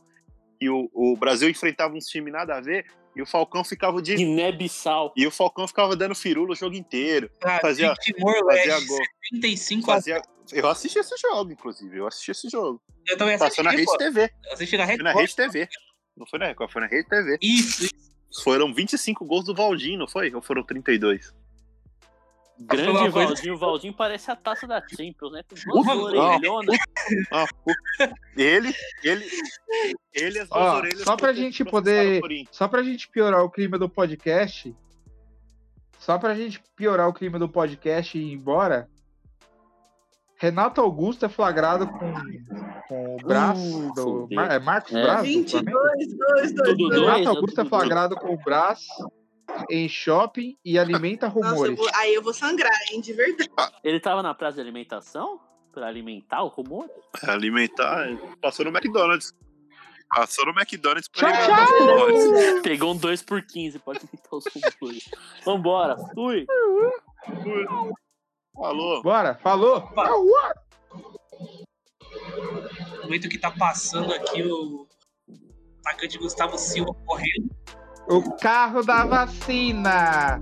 [0.60, 2.86] e o, o Brasil enfrentava uns times nada a ver,
[3.16, 4.14] e o Falcão ficava de.
[4.14, 5.12] Guiné-Bissau.
[5.16, 7.30] E o Falcão ficava dando firula o jogo inteiro.
[7.43, 8.98] Ah, fazia- fazia gol.
[9.30, 10.22] 35 a Fazia,
[10.52, 11.97] Eu assisti esse jogo, inclusive.
[11.97, 12.80] Eu assisti esse jogo.
[13.09, 13.98] Eu também Passou na assisti, Rede.
[14.14, 14.30] TV.
[14.52, 15.68] Assisti na Foi Rede na Rede TV.
[16.16, 17.38] Não foi na Record, foi na Rede TV.
[17.43, 18.44] Isso, isso.
[18.44, 20.32] Foram 25 gols do Valdinho, não foi?
[20.34, 21.32] Ou foram 32?
[22.59, 23.09] Grande.
[23.11, 23.55] Valdinho.
[23.55, 25.43] O Valdinho parece a taça da Champions, né?
[25.66, 26.77] Com duas orelhonas.
[27.31, 28.74] Ah, o- ele,
[29.05, 29.27] ele,
[30.15, 31.03] ele as duas Ó, orelhas.
[31.03, 32.20] só pra gente poder-.
[32.51, 34.74] Só pra gente piorar o clima do podcast.
[35.99, 38.89] Só pra gente piorar o clima do podcast e ir embora.
[40.39, 42.12] Renato Augusto é flagrado com,
[42.89, 44.28] com o braço Uh, do.
[44.35, 45.03] Mar- é Marcos É.
[45.03, 45.23] Braz?
[45.27, 45.78] do Flamengo?
[45.99, 46.91] 22, 2, 2, Tudo 2.
[46.91, 49.11] dois, Renato é Augusto é flagrado com o braço
[49.70, 51.77] em shopping e alimenta Nossa, eu rumores.
[51.77, 53.74] vou- aí eu vou sangrar, hein, de verdade.
[53.83, 55.41] Ele tava na praça de alimentação?
[55.73, 56.89] Pra alimentar o rumor?
[57.23, 58.07] Alimentar,
[58.41, 59.33] passou no McDonald's.
[60.09, 62.62] Passou no McDonald's pra Tchau, alimentar os rumores.
[62.62, 65.11] Pegou um 2 por 15 pode alimentar os rumores.
[65.45, 66.47] Vambora, fui.
[68.55, 69.03] Falou.
[69.03, 69.91] Bora, falou?
[69.97, 70.55] Uau!
[72.97, 74.87] No momento que tá passando aqui o
[75.85, 77.51] atacante Gustavo Silva correndo.
[78.09, 80.41] O carro da vacina!